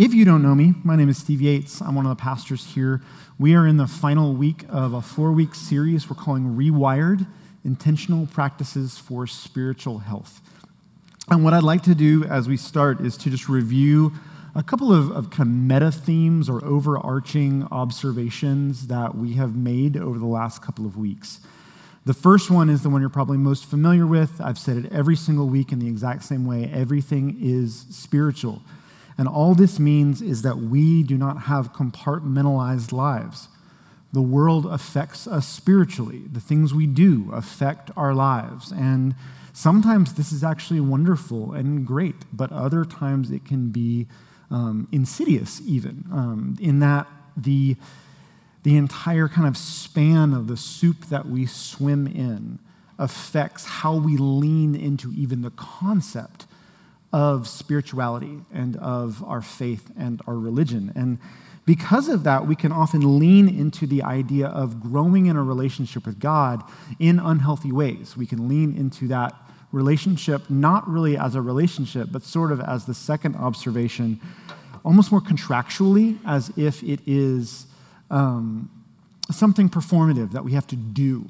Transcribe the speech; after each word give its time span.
if 0.00 0.14
you 0.14 0.24
don't 0.24 0.40
know 0.40 0.54
me, 0.54 0.72
my 0.82 0.96
name 0.96 1.10
is 1.10 1.18
Steve 1.18 1.42
Yates. 1.42 1.82
I'm 1.82 1.94
one 1.94 2.06
of 2.06 2.16
the 2.16 2.22
pastors 2.22 2.64
here. 2.64 3.02
We 3.38 3.54
are 3.54 3.66
in 3.66 3.76
the 3.76 3.86
final 3.86 4.32
week 4.32 4.64
of 4.70 4.94
a 4.94 5.02
four 5.02 5.30
week 5.30 5.54
series 5.54 6.08
we're 6.08 6.16
calling 6.16 6.56
Rewired 6.56 7.26
Intentional 7.66 8.24
Practices 8.24 8.96
for 8.96 9.26
Spiritual 9.26 9.98
Health. 9.98 10.40
And 11.28 11.44
what 11.44 11.52
I'd 11.52 11.64
like 11.64 11.82
to 11.82 11.94
do 11.94 12.24
as 12.24 12.48
we 12.48 12.56
start 12.56 13.02
is 13.02 13.18
to 13.18 13.28
just 13.28 13.46
review 13.46 14.14
a 14.54 14.62
couple 14.62 14.90
of, 14.90 15.10
of 15.10 15.28
kind 15.28 15.50
of 15.50 15.54
meta 15.54 15.92
themes 15.92 16.48
or 16.48 16.64
overarching 16.64 17.68
observations 17.70 18.86
that 18.86 19.14
we 19.14 19.34
have 19.34 19.54
made 19.54 19.98
over 19.98 20.18
the 20.18 20.24
last 20.24 20.62
couple 20.62 20.86
of 20.86 20.96
weeks. 20.96 21.40
The 22.06 22.14
first 22.14 22.50
one 22.50 22.70
is 22.70 22.82
the 22.82 22.88
one 22.88 23.02
you're 23.02 23.10
probably 23.10 23.36
most 23.36 23.66
familiar 23.66 24.06
with. 24.06 24.40
I've 24.40 24.58
said 24.58 24.78
it 24.78 24.90
every 24.90 25.14
single 25.14 25.46
week 25.46 25.72
in 25.72 25.78
the 25.78 25.88
exact 25.88 26.24
same 26.24 26.46
way 26.46 26.70
everything 26.72 27.36
is 27.38 27.84
spiritual. 27.90 28.62
And 29.20 29.28
all 29.28 29.54
this 29.54 29.78
means 29.78 30.22
is 30.22 30.40
that 30.42 30.56
we 30.56 31.02
do 31.02 31.18
not 31.18 31.42
have 31.42 31.74
compartmentalized 31.74 32.90
lives. 32.90 33.48
The 34.14 34.22
world 34.22 34.64
affects 34.64 35.26
us 35.26 35.46
spiritually. 35.46 36.22
The 36.32 36.40
things 36.40 36.72
we 36.72 36.86
do 36.86 37.30
affect 37.30 37.90
our 37.98 38.14
lives. 38.14 38.72
And 38.72 39.14
sometimes 39.52 40.14
this 40.14 40.32
is 40.32 40.42
actually 40.42 40.80
wonderful 40.80 41.52
and 41.52 41.86
great, 41.86 42.14
but 42.32 42.50
other 42.50 42.86
times 42.86 43.30
it 43.30 43.44
can 43.44 43.68
be 43.68 44.06
um, 44.50 44.88
insidious, 44.90 45.60
even, 45.66 46.06
um, 46.10 46.56
in 46.58 46.78
that 46.80 47.06
the, 47.36 47.76
the 48.62 48.78
entire 48.78 49.28
kind 49.28 49.46
of 49.46 49.58
span 49.58 50.32
of 50.32 50.46
the 50.46 50.56
soup 50.56 51.04
that 51.10 51.28
we 51.28 51.44
swim 51.44 52.06
in 52.06 52.58
affects 52.98 53.66
how 53.66 53.96
we 53.96 54.16
lean 54.16 54.74
into 54.74 55.12
even 55.12 55.42
the 55.42 55.50
concept 55.50 56.39
of 57.12 57.48
spirituality 57.48 58.40
and 58.52 58.76
of 58.76 59.22
our 59.24 59.42
faith 59.42 59.90
and 59.98 60.20
our 60.26 60.36
religion. 60.36 60.92
And 60.94 61.18
because 61.66 62.08
of 62.08 62.24
that, 62.24 62.46
we 62.46 62.56
can 62.56 62.72
often 62.72 63.18
lean 63.18 63.48
into 63.48 63.86
the 63.86 64.02
idea 64.02 64.46
of 64.46 64.80
growing 64.80 65.26
in 65.26 65.36
a 65.36 65.42
relationship 65.42 66.06
with 66.06 66.18
God 66.18 66.62
in 66.98 67.18
unhealthy 67.18 67.72
ways. 67.72 68.16
We 68.16 68.26
can 68.26 68.48
lean 68.48 68.76
into 68.76 69.08
that 69.08 69.34
relationship 69.72 70.48
not 70.50 70.88
really 70.88 71.16
as 71.16 71.34
a 71.34 71.42
relationship, 71.42 72.08
but 72.10 72.22
sort 72.22 72.50
of 72.50 72.60
as 72.60 72.86
the 72.86 72.94
second 72.94 73.36
observation, 73.36 74.20
almost 74.84 75.12
more 75.12 75.20
contractually, 75.20 76.18
as 76.26 76.52
if 76.56 76.82
it 76.82 77.00
is 77.06 77.66
um, 78.10 78.68
something 79.30 79.68
performative 79.68 80.32
that 80.32 80.44
we 80.44 80.52
have 80.52 80.66
to 80.68 80.76
do. 80.76 81.28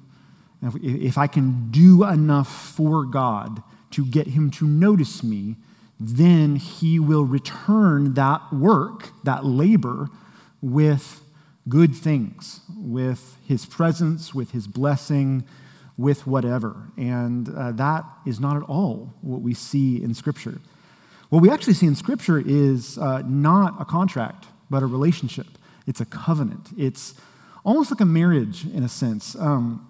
If, 0.62 0.74
if 0.82 1.18
I 1.18 1.26
can 1.26 1.70
do 1.70 2.04
enough 2.04 2.48
for 2.48 3.04
God 3.04 3.62
to 3.92 4.04
get 4.06 4.28
Him 4.28 4.50
to 4.52 4.66
notice 4.66 5.22
me, 5.22 5.56
then 6.00 6.56
he 6.56 6.98
will 6.98 7.24
return 7.24 8.14
that 8.14 8.40
work, 8.50 9.10
that 9.22 9.44
labor, 9.44 10.08
with 10.62 11.22
good 11.68 11.94
things, 11.94 12.60
with 12.74 13.36
his 13.46 13.66
presence, 13.66 14.34
with 14.34 14.52
his 14.52 14.66
blessing, 14.66 15.44
with 15.98 16.26
whatever. 16.26 16.88
And 16.96 17.54
uh, 17.54 17.72
that 17.72 18.04
is 18.26 18.40
not 18.40 18.56
at 18.56 18.62
all 18.62 19.12
what 19.20 19.42
we 19.42 19.52
see 19.52 20.02
in 20.02 20.14
Scripture. 20.14 20.58
What 21.28 21.42
we 21.42 21.50
actually 21.50 21.74
see 21.74 21.86
in 21.86 21.94
Scripture 21.94 22.42
is 22.44 22.96
uh, 22.96 23.22
not 23.26 23.78
a 23.78 23.84
contract, 23.84 24.46
but 24.70 24.82
a 24.82 24.86
relationship. 24.86 25.46
It's 25.86 26.00
a 26.00 26.06
covenant. 26.06 26.70
It's 26.78 27.14
almost 27.62 27.90
like 27.90 28.00
a 28.00 28.06
marriage 28.06 28.64
in 28.64 28.82
a 28.82 28.88
sense. 28.88 29.36
Um, 29.36 29.86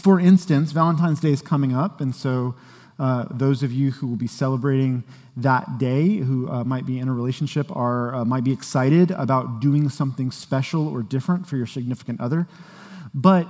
for 0.00 0.20
instance, 0.20 0.70
Valentine's 0.72 1.20
Day 1.20 1.32
is 1.32 1.42
coming 1.42 1.74
up, 1.74 2.00
and 2.00 2.14
so 2.14 2.54
uh, 2.98 3.26
those 3.30 3.62
of 3.62 3.72
you 3.72 3.90
who 3.90 4.06
will 4.06 4.16
be 4.16 4.26
celebrating 4.26 5.04
that 5.36 5.78
day, 5.78 6.16
who 6.16 6.48
uh, 6.50 6.64
might 6.64 6.86
be 6.86 6.98
in 6.98 7.08
a 7.08 7.12
relationship, 7.12 7.74
are 7.74 8.14
uh, 8.14 8.24
might 8.24 8.44
be 8.44 8.52
excited 8.52 9.10
about 9.12 9.60
doing 9.60 9.88
something 9.88 10.30
special 10.30 10.88
or 10.88 11.02
different 11.02 11.46
for 11.46 11.56
your 11.56 11.66
significant 11.66 12.20
other. 12.20 12.46
But 13.14 13.48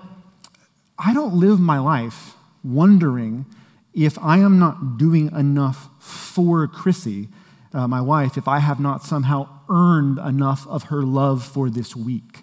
I 0.99 1.13
don't 1.13 1.35
live 1.35 1.59
my 1.59 1.79
life 1.79 2.35
wondering 2.63 3.47
if 3.93 4.19
I 4.19 4.39
am 4.39 4.59
not 4.59 4.97
doing 4.99 5.31
enough 5.33 5.89
for 5.99 6.67
Chrissy, 6.67 7.29
uh, 7.75 7.89
my 7.89 8.01
wife, 8.01 8.37
if 8.37 8.49
I 8.49 8.59
have 8.61 8.81
not 8.81 9.03
somehow 9.03 9.49
earned 9.69 10.19
enough 10.19 10.67
of 10.69 10.85
her 10.85 11.03
love 11.03 11.45
for 11.45 11.69
this 11.69 11.97
week. 11.97 12.42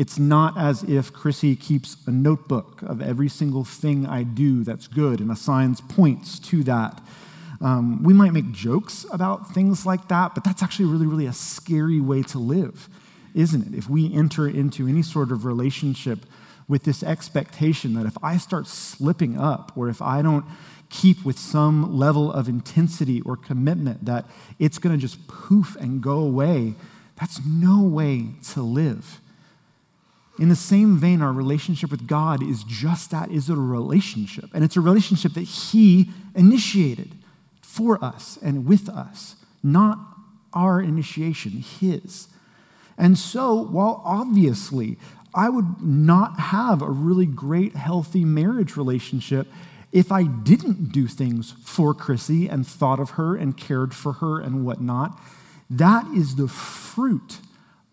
It's 0.00 0.18
not 0.18 0.56
as 0.56 0.82
if 0.84 1.12
Chrissy 1.12 1.54
keeps 1.56 1.98
a 2.06 2.10
notebook 2.10 2.80
of 2.80 3.02
every 3.02 3.28
single 3.28 3.64
thing 3.64 4.06
I 4.06 4.22
do 4.22 4.64
that's 4.64 4.88
good 4.88 5.20
and 5.20 5.30
assigns 5.30 5.82
points 5.82 6.38
to 6.38 6.62
that. 6.64 7.02
Um, 7.60 8.02
we 8.02 8.14
might 8.14 8.32
make 8.32 8.50
jokes 8.50 9.04
about 9.12 9.52
things 9.52 9.84
like 9.84 10.08
that, 10.08 10.34
but 10.34 10.42
that's 10.42 10.62
actually 10.62 10.86
really, 10.86 11.06
really 11.06 11.26
a 11.26 11.34
scary 11.34 12.00
way 12.00 12.22
to 12.22 12.38
live, 12.38 12.88
isn't 13.34 13.74
it? 13.74 13.76
If 13.76 13.90
we 13.90 14.10
enter 14.14 14.48
into 14.48 14.88
any 14.88 15.02
sort 15.02 15.30
of 15.30 15.44
relationship 15.44 16.20
with 16.66 16.84
this 16.84 17.02
expectation 17.02 17.92
that 17.92 18.06
if 18.06 18.16
I 18.22 18.38
start 18.38 18.68
slipping 18.68 19.36
up 19.36 19.70
or 19.76 19.90
if 19.90 20.00
I 20.00 20.22
don't 20.22 20.46
keep 20.88 21.26
with 21.26 21.38
some 21.38 21.94
level 21.94 22.32
of 22.32 22.48
intensity 22.48 23.20
or 23.20 23.36
commitment, 23.36 24.06
that 24.06 24.24
it's 24.58 24.78
going 24.78 24.94
to 24.96 24.98
just 24.98 25.28
poof 25.28 25.76
and 25.76 26.00
go 26.02 26.20
away, 26.20 26.72
that's 27.16 27.44
no 27.44 27.82
way 27.82 28.28
to 28.52 28.62
live. 28.62 29.20
In 30.40 30.48
the 30.48 30.56
same 30.56 30.96
vein, 30.96 31.20
our 31.20 31.34
relationship 31.34 31.90
with 31.90 32.06
God 32.06 32.42
is 32.42 32.64
just 32.64 33.10
that 33.10 33.30
is 33.30 33.50
a 33.50 33.56
relationship. 33.56 34.46
And 34.54 34.64
it's 34.64 34.76
a 34.76 34.80
relationship 34.80 35.34
that 35.34 35.42
He 35.42 36.08
initiated 36.34 37.12
for 37.60 38.02
us 38.02 38.38
and 38.42 38.64
with 38.64 38.88
us, 38.88 39.36
not 39.62 39.98
our 40.54 40.80
initiation, 40.80 41.62
His. 41.62 42.28
And 42.96 43.18
so, 43.18 43.54
while 43.54 44.00
obviously 44.02 44.96
I 45.34 45.50
would 45.50 45.82
not 45.82 46.40
have 46.40 46.80
a 46.80 46.90
really 46.90 47.26
great, 47.26 47.76
healthy 47.76 48.24
marriage 48.24 48.76
relationship 48.78 49.46
if 49.92 50.10
I 50.10 50.22
didn't 50.22 50.90
do 50.90 51.06
things 51.06 51.52
for 51.64 51.92
Chrissy 51.92 52.48
and 52.48 52.66
thought 52.66 52.98
of 52.98 53.10
her 53.10 53.36
and 53.36 53.56
cared 53.56 53.92
for 53.92 54.14
her 54.14 54.40
and 54.40 54.64
whatnot, 54.64 55.20
that 55.68 56.06
is 56.16 56.36
the 56.36 56.48
fruit 56.48 57.40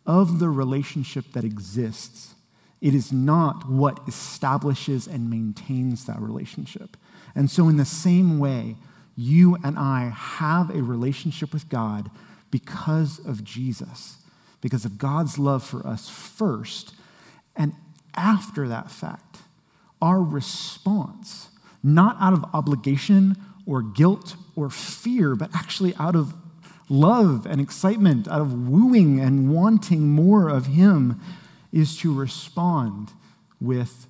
of 0.06 0.40
the 0.40 0.50
relationship 0.50 1.34
that 1.34 1.44
exists 1.44 2.36
it 2.82 2.94
is 2.94 3.12
not 3.12 3.68
what 3.68 4.00
establishes 4.08 5.08
and 5.08 5.30
maintains 5.30 6.06
that 6.06 6.20
relationship. 6.20 6.96
And 7.36 7.50
so, 7.50 7.70
in 7.70 7.78
the 7.78 7.86
same 7.86 8.40
way, 8.40 8.76
you 9.16 9.58
and 9.64 9.78
I 9.78 10.10
have 10.16 10.70
a 10.70 10.84
relationship 10.84 11.54
with 11.54 11.70
God 11.70 12.12
because 12.52 13.20
of 13.26 13.44
Jesus, 13.44 14.18
because 14.62 14.86
of 14.86 14.98
God's 14.98 15.40
love 15.40 15.64
for 15.64 15.86
us 15.86 16.08
first. 16.08 16.94
And 17.56 17.74
after 18.16 18.68
that 18.68 18.92
fact, 18.92 19.40
our 20.02 20.22
response, 20.22 21.50
not 21.84 22.16
out 22.20 22.34
of 22.34 22.46
obligation 22.54 23.36
or 23.66 23.82
guilt 23.82 24.36
or 24.56 24.70
fear, 24.70 25.36
but 25.36 25.50
actually 25.54 25.96
out 25.96 26.16
of 26.16 26.34
love 26.90 27.46
and 27.46 27.60
excitement, 27.60 28.28
out 28.28 28.42
of 28.42 28.70
wooing 28.70 29.20
and 29.20 29.52
wanting 29.54 30.10
more 30.10 30.48
of 30.48 30.68
Him, 30.68 31.20
is 31.72 31.98
to 32.00 32.14
respond 32.14 33.12
with 33.60 34.08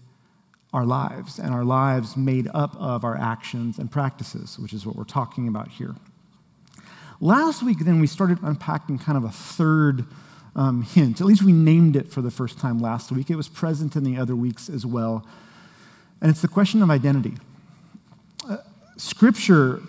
our 0.73 0.85
lives, 0.85 1.39
and 1.39 1.53
our 1.53 1.63
lives 1.63 2.17
made 2.17 2.47
up 2.53 2.75
of 2.75 3.03
our 3.03 3.17
actions 3.17 3.79
and 3.79 3.89
practices, 3.89 4.59
which 4.59 4.73
is 4.73 4.85
what 4.85 4.95
we're 4.95 5.03
talking 5.03 5.47
about 5.47 5.69
here. 5.69 5.95
Last 7.19 7.63
week, 7.63 7.79
then, 7.79 7.99
we 7.99 8.07
started 8.07 8.39
unpacking 8.43 8.99
kind 8.99 9.17
of 9.17 9.23
a 9.23 9.31
third 9.31 10.05
um, 10.55 10.83
hint. 10.83 11.21
At 11.21 11.27
least 11.27 11.43
we 11.43 11.51
named 11.51 11.95
it 11.95 12.11
for 12.11 12.21
the 12.21 12.31
first 12.31 12.59
time 12.59 12.79
last 12.79 13.11
week. 13.11 13.29
It 13.29 13.35
was 13.35 13.47
present 13.47 13.95
in 13.95 14.03
the 14.03 14.17
other 14.17 14.35
weeks 14.35 14.69
as 14.69 14.85
well. 14.85 15.25
And 16.21 16.29
it's 16.29 16.41
the 16.41 16.47
question 16.47 16.81
of 16.81 16.89
identity. 16.89 17.33
Uh, 18.47 18.57
scripture 18.97 19.81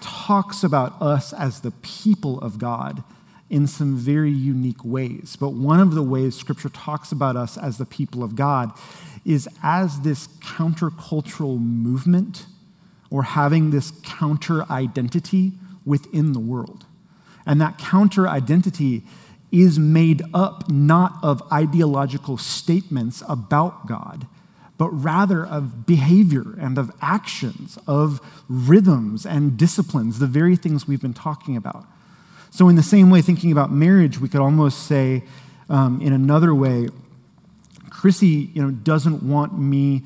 talks 0.00 0.62
about 0.62 1.00
us 1.02 1.32
as 1.32 1.60
the 1.60 1.70
people 1.82 2.38
of 2.40 2.58
God 2.58 3.02
in 3.50 3.66
some 3.66 3.96
very 3.96 4.30
unique 4.30 4.84
ways. 4.84 5.36
But 5.38 5.50
one 5.50 5.80
of 5.80 5.94
the 5.94 6.02
ways 6.02 6.36
Scripture 6.36 6.68
talks 6.68 7.12
about 7.12 7.36
us 7.36 7.56
as 7.56 7.78
the 7.78 7.86
people 7.86 8.22
of 8.22 8.36
God 8.36 8.72
is 9.24 9.48
as 9.62 10.00
this 10.00 10.26
countercultural 10.40 11.58
movement 11.58 12.46
or 13.10 13.22
having 13.22 13.70
this 13.70 13.92
counter 14.02 14.64
identity 14.70 15.52
within 15.84 16.32
the 16.32 16.40
world. 16.40 16.84
And 17.46 17.60
that 17.60 17.78
counter 17.78 18.28
identity 18.28 19.02
is 19.50 19.78
made 19.78 20.22
up 20.34 20.68
not 20.70 21.14
of 21.22 21.42
ideological 21.50 22.36
statements 22.36 23.22
about 23.26 23.86
God, 23.86 24.26
but 24.76 24.90
rather 24.90 25.46
of 25.46 25.86
behavior 25.86 26.54
and 26.60 26.76
of 26.76 26.92
actions, 27.00 27.78
of 27.86 28.20
rhythms 28.48 29.24
and 29.24 29.56
disciplines, 29.56 30.18
the 30.18 30.26
very 30.26 30.54
things 30.54 30.86
we've 30.86 31.00
been 31.00 31.14
talking 31.14 31.56
about. 31.56 31.86
So, 32.58 32.68
in 32.68 32.74
the 32.74 32.82
same 32.82 33.08
way, 33.08 33.22
thinking 33.22 33.52
about 33.52 33.70
marriage, 33.70 34.18
we 34.18 34.28
could 34.28 34.40
almost 34.40 34.88
say, 34.88 35.22
um, 35.68 36.00
in 36.00 36.12
another 36.12 36.52
way, 36.52 36.88
Chrissy, 37.88 38.50
you 38.52 38.60
know, 38.60 38.72
doesn't 38.72 39.22
want 39.22 39.56
me 39.56 40.02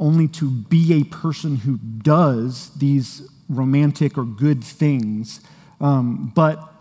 only 0.00 0.26
to 0.26 0.50
be 0.50 0.94
a 0.94 1.04
person 1.04 1.54
who 1.54 1.76
does 1.78 2.70
these 2.70 3.30
romantic 3.48 4.18
or 4.18 4.24
good 4.24 4.64
things, 4.64 5.42
um, 5.80 6.32
but 6.34 6.74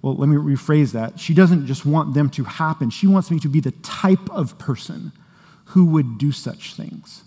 well, 0.00 0.16
let 0.16 0.30
me 0.30 0.36
rephrase 0.36 0.92
that. 0.92 1.20
She 1.20 1.34
doesn't 1.34 1.66
just 1.66 1.84
want 1.84 2.14
them 2.14 2.30
to 2.30 2.44
happen, 2.44 2.88
she 2.88 3.06
wants 3.06 3.30
me 3.30 3.40
to 3.40 3.48
be 3.48 3.60
the 3.60 3.72
type 3.82 4.30
of 4.30 4.58
person 4.58 5.12
who 5.66 5.84
would 5.84 6.16
do 6.16 6.32
such 6.32 6.72
things. 6.72 7.24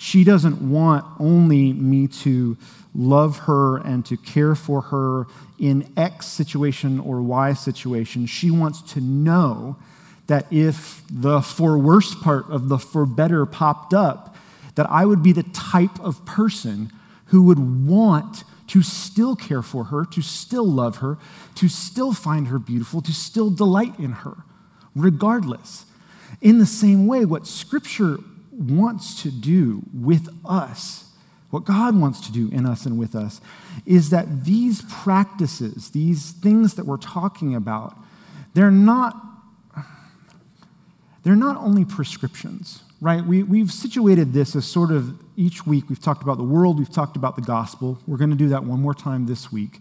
She 0.00 0.22
doesn't 0.22 0.62
want 0.62 1.04
only 1.18 1.72
me 1.72 2.06
to 2.06 2.56
love 2.94 3.38
her 3.40 3.78
and 3.78 4.06
to 4.06 4.16
care 4.16 4.54
for 4.54 4.80
her 4.80 5.26
in 5.58 5.92
X 5.96 6.26
situation 6.26 7.00
or 7.00 7.20
Y 7.20 7.52
situation. 7.52 8.24
She 8.26 8.48
wants 8.48 8.80
to 8.92 9.00
know 9.00 9.76
that 10.28 10.46
if 10.52 11.02
the 11.10 11.40
for 11.40 11.76
worse 11.76 12.14
part 12.14 12.48
of 12.48 12.68
the 12.68 12.78
for 12.78 13.06
better 13.06 13.44
popped 13.44 13.92
up, 13.92 14.36
that 14.76 14.88
I 14.88 15.04
would 15.04 15.20
be 15.20 15.32
the 15.32 15.42
type 15.42 15.98
of 15.98 16.24
person 16.24 16.92
who 17.26 17.42
would 17.42 17.58
want 17.58 18.44
to 18.68 18.82
still 18.82 19.34
care 19.34 19.62
for 19.62 19.84
her, 19.84 20.04
to 20.04 20.22
still 20.22 20.66
love 20.66 20.98
her, 20.98 21.18
to 21.56 21.68
still 21.68 22.12
find 22.12 22.46
her 22.46 22.60
beautiful, 22.60 23.02
to 23.02 23.12
still 23.12 23.50
delight 23.50 23.98
in 23.98 24.12
her, 24.12 24.36
regardless. 24.94 25.86
In 26.40 26.58
the 26.58 26.66
same 26.66 27.08
way, 27.08 27.24
what 27.24 27.48
Scripture 27.48 28.18
wants 28.58 29.22
to 29.22 29.30
do 29.30 29.82
with 29.94 30.28
us, 30.44 31.12
what 31.50 31.64
God 31.64 31.98
wants 31.98 32.26
to 32.26 32.32
do 32.32 32.48
in 32.50 32.66
us 32.66 32.84
and 32.84 32.98
with 32.98 33.14
us, 33.14 33.40
is 33.86 34.10
that 34.10 34.44
these 34.44 34.82
practices, 34.82 35.90
these 35.90 36.32
things 36.32 36.74
that 36.74 36.84
we're 36.84 36.96
talking 36.96 37.54
about, 37.54 37.96
they're 38.54 38.70
not, 38.70 39.16
they're 41.22 41.36
not 41.36 41.56
only 41.56 41.84
prescriptions, 41.84 42.82
right? 43.00 43.24
We, 43.24 43.42
we've 43.42 43.72
situated 43.72 44.32
this 44.32 44.56
as 44.56 44.66
sort 44.66 44.90
of 44.90 45.22
each 45.36 45.66
week 45.66 45.88
we've 45.88 46.02
talked 46.02 46.22
about 46.22 46.36
the 46.36 46.44
world, 46.44 46.78
we've 46.78 46.92
talked 46.92 47.16
about 47.16 47.36
the 47.36 47.42
gospel. 47.42 47.98
We're 48.06 48.18
going 48.18 48.30
to 48.30 48.36
do 48.36 48.48
that 48.48 48.64
one 48.64 48.80
more 48.80 48.94
time 48.94 49.26
this 49.26 49.52
week. 49.52 49.80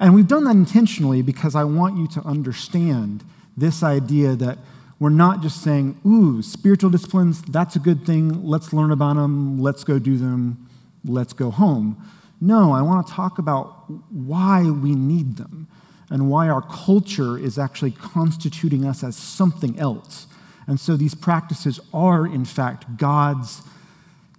And 0.00 0.14
we've 0.14 0.28
done 0.28 0.44
that 0.44 0.56
intentionally 0.56 1.22
because 1.22 1.54
I 1.54 1.64
want 1.64 1.96
you 1.96 2.06
to 2.08 2.20
understand 2.26 3.24
this 3.56 3.82
idea 3.82 4.34
that 4.36 4.58
we're 5.02 5.10
not 5.10 5.42
just 5.42 5.64
saying, 5.64 6.00
ooh, 6.06 6.40
spiritual 6.42 6.88
disciplines, 6.88 7.42
that's 7.42 7.74
a 7.74 7.80
good 7.80 8.06
thing. 8.06 8.46
Let's 8.46 8.72
learn 8.72 8.92
about 8.92 9.16
them. 9.16 9.60
Let's 9.60 9.82
go 9.82 9.98
do 9.98 10.16
them. 10.16 10.68
Let's 11.04 11.32
go 11.32 11.50
home. 11.50 12.08
No, 12.40 12.70
I 12.70 12.82
want 12.82 13.04
to 13.04 13.12
talk 13.12 13.40
about 13.40 13.90
why 14.12 14.62
we 14.62 14.94
need 14.94 15.38
them 15.38 15.66
and 16.08 16.30
why 16.30 16.48
our 16.48 16.62
culture 16.62 17.36
is 17.36 17.58
actually 17.58 17.90
constituting 17.90 18.84
us 18.84 19.02
as 19.02 19.16
something 19.16 19.76
else. 19.76 20.28
And 20.68 20.78
so 20.78 20.96
these 20.96 21.16
practices 21.16 21.80
are, 21.92 22.24
in 22.24 22.44
fact, 22.44 22.96
God's 22.96 23.62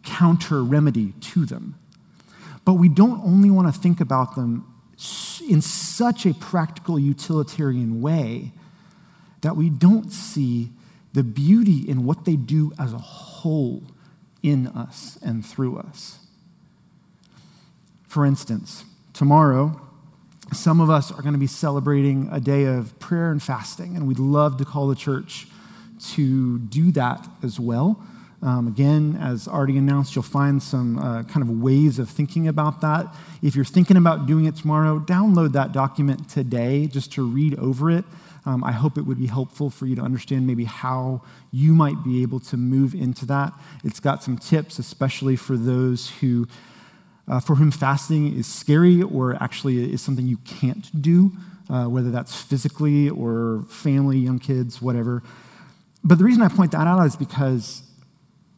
counter 0.06 0.64
remedy 0.64 1.12
to 1.34 1.46
them. 1.46 1.76
But 2.64 2.76
we 2.76 2.88
don't 2.88 3.22
only 3.26 3.50
want 3.50 3.74
to 3.74 3.78
think 3.78 4.00
about 4.00 4.36
them 4.36 4.66
in 5.46 5.60
such 5.62 6.26
a 6.26 6.34
practical, 6.34 6.98
utilitarian 6.98 8.02
way 8.02 8.54
that 9.44 9.56
we 9.56 9.70
don't 9.70 10.12
see 10.12 10.72
the 11.14 11.24
beauty 11.24 11.88
in 11.88 12.04
what 12.06 12.26
they 12.26 12.36
do 12.36 12.74
as 12.80 12.92
a 12.92 12.98
whole 12.98 13.84
in 14.42 14.68
us 14.68 15.18
and 15.22 15.46
through 15.46 15.78
us. 15.78 16.20
For 18.08 18.26
instance, 18.26 18.84
tomorrow, 19.14 19.80
some 20.52 20.82
of 20.82 20.90
us 20.90 21.12
are 21.12 21.22
going 21.22 21.34
to 21.34 21.40
be 21.40 21.48
celebrating 21.48 22.30
a 22.32 22.40
day 22.40 22.66
of 22.66 23.00
prayer 23.00 23.32
and 23.32 23.42
fasting, 23.42 23.96
and 23.96 24.08
we'd 24.08 24.20
love 24.20 24.58
to 24.58 24.66
call 24.66 24.88
the 24.88 24.96
church 24.96 25.48
to 26.14 26.60
do 26.60 26.92
that 26.92 27.28
as 27.42 27.60
well. 27.60 28.02
Um, 28.42 28.68
again, 28.68 29.18
as 29.22 29.48
already 29.48 29.78
announced, 29.78 30.16
you'll 30.16 30.24
find 30.24 30.62
some 30.62 31.00
uh, 31.00 31.24
kind 31.24 31.42
of 31.42 31.62
ways 31.62 31.98
of 31.98 32.10
thinking 32.10 32.50
about 32.50 32.82
that. 32.82 33.08
If 33.42 33.56
you're 33.56 33.64
thinking 33.64 33.96
about 33.96 34.26
doing 34.26 34.46
it 34.46 34.58
tomorrow, 34.58 35.00
download 35.00 35.54
that 35.54 35.72
document 35.72 36.30
today 36.30 36.88
just 36.88 37.14
to 37.14 37.26
read 37.26 37.58
over 37.58 37.90
it. 37.90 38.04
Um, 38.46 38.64
I 38.64 38.74
hope 38.74 38.98
it 38.98 39.04
would 39.04 39.20
be 39.20 39.28
helpful 39.28 39.70
for 39.70 39.86
you 39.86 39.96
to 39.96 40.02
understand 40.02 40.46
maybe 40.46 40.66
how 40.66 41.22
you 41.52 41.74
might 41.74 42.04
be 42.04 42.22
able 42.24 42.40
to 42.42 42.58
move 42.58 42.94
into 42.94 43.26
that. 43.28 43.54
It's 43.84 44.00
got 44.00 44.22
some 44.22 44.38
tips, 44.38 44.80
especially 44.80 45.38
for 45.38 45.56
those 45.56 46.10
who, 46.20 46.48
uh, 47.28 47.40
for 47.40 47.56
whom 47.56 47.72
fasting 47.72 48.38
is 48.38 48.46
scary 48.46 49.02
or 49.02 49.42
actually 49.42 49.94
is 49.94 50.02
something 50.02 50.28
you 50.28 50.38
can't 50.38 51.02
do, 51.02 51.32
uh, 51.70 51.86
whether 51.86 52.12
that's 52.12 52.36
physically 52.36 53.10
or 53.10 53.64
family, 53.70 54.18
young 54.18 54.40
kids, 54.40 54.82
whatever. 54.82 55.24
But 56.04 56.18
the 56.18 56.26
reason 56.26 56.42
I 56.42 56.50
point 56.50 56.74
that 56.74 56.86
out 56.86 57.06
is 57.06 57.16
because, 57.16 57.84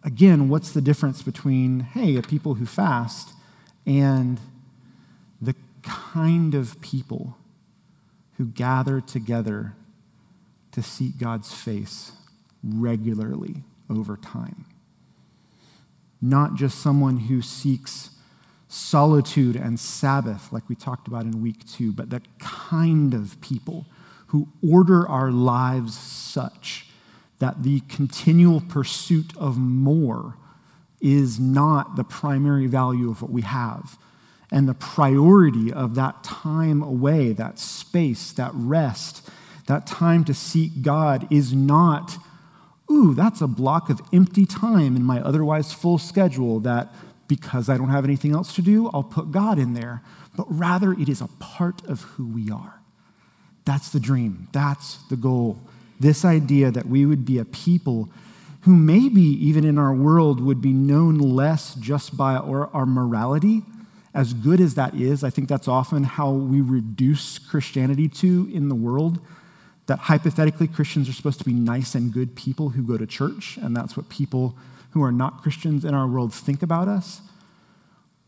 again, 0.03 0.49
what's 0.49 0.71
the 0.71 0.81
difference 0.81 1.21
between, 1.21 1.81
hey, 1.81 2.15
a 2.15 2.23
people 2.23 2.55
who 2.55 2.65
fast 2.65 3.33
and 3.85 4.39
the 5.39 5.53
kind 5.83 6.55
of 6.55 6.81
people 6.81 7.37
who 8.37 8.45
gather 8.45 9.01
together 9.01 9.73
to 10.71 10.81
seek 10.81 11.17
God's 11.17 11.53
face 11.53 12.11
regularly 12.63 13.63
over 13.89 14.17
time. 14.17 14.65
Not 16.21 16.55
just 16.55 16.79
someone 16.79 17.17
who 17.17 17.41
seeks 17.41 18.11
solitude 18.67 19.55
and 19.55 19.79
Sabbath, 19.79 20.51
like 20.51 20.67
we 20.67 20.75
talked 20.75 21.07
about 21.07 21.23
in 21.23 21.41
week 21.41 21.65
two, 21.67 21.93
but 21.93 22.09
the 22.09 22.21
kind 22.39 23.13
of 23.13 23.39
people 23.41 23.85
who 24.27 24.49
order 24.67 25.07
our 25.07 25.31
lives 25.31 25.97
such 25.97 26.87
that 27.39 27.63
the 27.63 27.81
continual 27.81 28.61
pursuit 28.61 29.35
of 29.37 29.57
more 29.57 30.35
is 30.99 31.39
not 31.39 31.95
the 31.95 32.03
primary 32.03 32.67
value 32.67 33.09
of 33.09 33.21
what 33.21 33.31
we 33.31 33.43
have 33.43 33.97
and 34.55 34.69
the 34.69 34.73
priority 34.73 35.71
of 35.73 35.95
that 35.95 36.23
time 36.23 36.81
away, 36.81 37.33
that 37.33 37.59
space, 37.59 38.31
that 38.31 38.51
rest, 38.53 39.29
that 39.67 39.85
time 39.85 40.23
to 40.23 40.33
seek 40.33 40.81
God 40.81 41.27
is 41.29 41.53
not, 41.53 42.17
ooh, 42.89 43.13
that's 43.13 43.41
a 43.41 43.47
block 43.47 43.89
of 43.89 43.99
empty 44.13 44.45
time 44.45 44.95
in 44.95 45.03
my 45.03 45.19
otherwise 45.19 45.73
full 45.73 45.97
schedule 45.97 46.61
that 46.61 46.87
because 47.27 47.67
I 47.67 47.75
don't 47.75 47.89
have 47.89 48.05
anything 48.05 48.31
else 48.31 48.55
to 48.55 48.61
do, 48.61 48.89
I'll 48.93 49.03
put 49.03 49.33
God 49.33 49.59
in 49.59 49.73
there. 49.73 50.01
But 50.37 50.45
rather, 50.49 50.93
it 50.93 51.09
is 51.09 51.19
a 51.19 51.27
part 51.37 51.85
of 51.85 52.01
who 52.01 52.25
we 52.25 52.49
are. 52.49 52.79
That's 53.65 53.89
the 53.89 53.99
dream. 53.99 54.47
That's 54.53 54.99
the 55.09 55.17
goal. 55.17 55.59
This 55.99 56.23
idea 56.23 56.71
that 56.71 56.85
we 56.85 57.05
would 57.05 57.25
be 57.25 57.39
a 57.39 57.45
people 57.45 58.09
who 58.61 58.73
maybe 58.73 59.21
even 59.21 59.65
in 59.65 59.77
our 59.77 59.93
world 59.93 60.39
would 60.39 60.61
be 60.61 60.71
known 60.71 61.17
less 61.17 61.75
just 61.75 62.15
by 62.15 62.35
our, 62.35 62.67
our 62.67 62.85
morality, 62.85 63.63
as 64.15 64.33
good 64.33 64.61
as 64.61 64.75
that 64.75 64.95
is, 64.95 65.25
I 65.25 65.29
think 65.29 65.49
that's 65.49 65.67
often 65.67 66.05
how 66.05 66.31
we 66.31 66.61
reduce 66.61 67.37
Christianity 67.37 68.07
to 68.07 68.49
in 68.51 68.69
the 68.69 68.75
world. 68.75 69.19
That 69.87 69.99
hypothetically, 69.99 70.67
Christians 70.67 71.09
are 71.09 71.13
supposed 71.13 71.37
to 71.39 71.45
be 71.45 71.53
nice 71.53 71.93
and 71.93 72.11
good 72.11 72.35
people 72.35 72.69
who 72.69 72.81
go 72.81 72.97
to 72.97 73.05
church, 73.05 73.57
and 73.57 73.75
that's 73.75 73.95
what 73.95 74.09
people 74.09 74.57
who 74.91 75.03
are 75.03 75.11
not 75.11 75.43
Christians 75.43 75.83
in 75.83 75.93
our 75.93 76.07
world 76.07 76.33
think 76.33 76.63
about 76.63 76.87
us. 76.87 77.21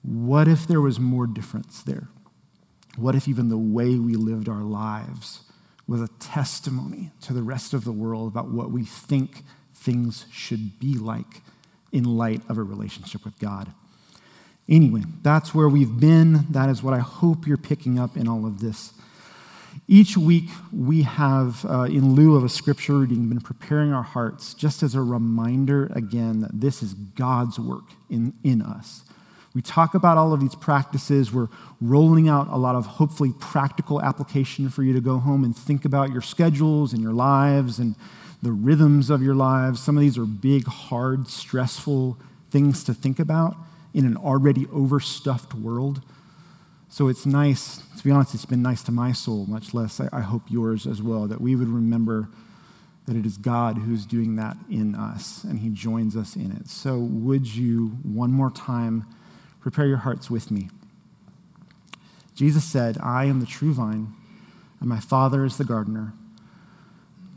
What 0.03 0.48
if 0.48 0.67
there 0.67 0.82
was 0.82 1.00
more 1.00 1.25
difference 1.25 1.82
there? 1.82 2.10
What 2.98 3.15
if 3.15 3.27
even 3.27 3.48
the 3.48 3.58
way 3.58 3.96
we 3.96 4.15
lived 4.15 4.50
our 4.50 4.63
lives 4.63 5.44
was 5.88 6.01
a 6.01 6.10
testimony 6.20 7.12
to 7.22 7.34
the 7.34 7.44
rest 7.44 7.74
of 7.74 7.86
the 7.86 7.94
world 7.94 8.27
about 8.27 8.50
what 8.50 8.72
we 8.72 8.84
think 8.84 9.44
things 9.74 10.25
should 10.32 10.79
be 10.79 10.96
like 10.96 11.41
in 11.94 12.03
light 12.03 12.41
of 12.50 12.58
a 12.58 12.63
relationship 12.63 13.24
with 13.24 13.39
God? 13.39 13.74
Anyway, 14.69 15.03
that's 15.21 15.55
where 15.55 15.69
we've 15.69 16.00
been. 16.00 16.45
That 16.50 16.69
is 16.69 16.83
what 16.83 16.93
I 16.93 17.00
hope 17.00 17.47
you're 17.47 17.55
picking 17.55 17.97
up 17.97 18.17
in 18.17 18.27
all 18.27 18.45
of 18.45 18.59
this. 18.59 18.93
Each 19.88 20.17
week, 20.17 20.50
we 20.74 21.03
have, 21.03 21.63
uh, 21.63 21.83
in 21.83 22.15
lieu 22.15 22.36
of 22.36 22.43
a 22.43 22.50
scripture 22.50 23.00
reading, 23.00 23.29
been 23.29 23.39
preparing 23.39 23.93
our 23.93 24.03
hearts 24.03 24.53
just 24.53 24.83
as 24.83 24.95
a 24.95 25.01
reminder 25.01 25.89
again 25.95 26.41
that 26.41 26.59
this 26.59 26.83
is 26.83 26.93
God's 26.93 27.57
work 27.57 27.86
in, 28.09 28.33
in 28.43 28.62
us. 28.62 29.03
We 29.55 29.62
talk 29.62 29.95
about 29.95 30.17
all 30.17 30.33
of 30.33 30.41
these 30.41 30.55
practices. 30.55 31.31
We're 31.31 31.47
rolling 31.79 32.27
out 32.27 32.47
a 32.50 32.57
lot 32.57 32.75
of 32.75 32.86
hopefully 32.86 33.33
practical 33.39 34.01
application 34.01 34.69
for 34.69 34.83
you 34.83 34.91
to 34.93 35.01
go 35.01 35.19
home 35.19 35.45
and 35.45 35.55
think 35.55 35.86
about 35.86 36.12
your 36.12 36.21
schedules 36.21 36.91
and 36.91 37.01
your 37.01 37.13
lives 37.13 37.79
and 37.79 37.95
the 38.43 38.51
rhythms 38.51 39.09
of 39.09 39.24
your 39.24 39.36
lives. 39.36 39.79
Some 39.81 39.95
of 39.95 40.01
these 40.01 40.17
are 40.17 40.25
big, 40.25 40.65
hard, 40.67 41.29
stressful 41.29 42.17
things 42.51 42.83
to 42.83 42.93
think 42.93 43.19
about 43.19 43.55
in 43.98 44.06
an 44.06 44.16
already 44.16 44.68
overstuffed 44.72 45.56
world. 45.56 46.04
So 46.88 47.08
it's 47.08 47.25
nice, 47.25 47.82
to 47.98 48.04
be 48.04 48.12
honest, 48.12 48.36
it's 48.36 48.46
been 48.46 48.62
nice 48.62 48.84
to 48.84 48.92
my 48.92 49.12
soul, 49.12 49.48
much 49.48 49.74
less, 49.74 50.00
I, 50.00 50.08
I 50.13 50.22
hope 50.22 50.44
yours 50.50 50.86
as 50.86 51.01
well, 51.01 51.25
that 51.25 51.42
we 51.42 51.56
would 51.56 51.68
remember 51.68 52.30
that 53.08 53.16
it 53.16 53.25
is 53.25 53.38
God 53.38 53.80
who's 53.80 54.06
doing 54.06 54.36
that 54.36 54.56
in 54.70 54.94
us 54.94 55.44
and 55.44 55.58
He 55.58 55.70
joins 55.70 56.16
us 56.16 56.36
in 56.36 56.51
it. 56.51 56.68
So, 56.68 57.00
would 57.00 57.56
you, 57.56 57.88
one 58.04 58.32
more 58.32 58.51
time, 58.51 59.08
prepare 59.62 59.88
your 59.88 59.98
hearts 59.98 60.30
with 60.30 60.51
me? 60.51 60.70
Jesus 62.36 62.63
said, 62.63 63.00
I 63.01 63.25
am 63.25 63.39
the 63.39 63.48
true 63.48 63.74
vine, 63.74 64.13
and 64.80 64.88
my 64.88 65.00
Father 65.00 65.44
is 65.44 65.58
the 65.58 65.63
gardener. 65.63 66.13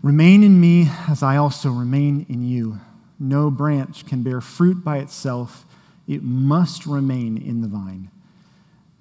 Remain 0.02 0.43
in 0.43 0.61
me 0.61 0.90
as 1.09 1.23
I 1.23 1.38
also 1.38 1.71
remain 1.71 2.26
in 2.29 2.47
you. 2.47 2.81
No 3.19 3.50
branch 3.50 4.07
can 4.07 4.23
bear 4.23 4.43
fruit 4.43 4.85
by 4.85 4.99
itself 4.99 5.64
it 6.11 6.25
must 6.25 6.87
remain 6.87 7.38
in 7.38 7.61
the 7.61 7.69
vine. 7.69 8.11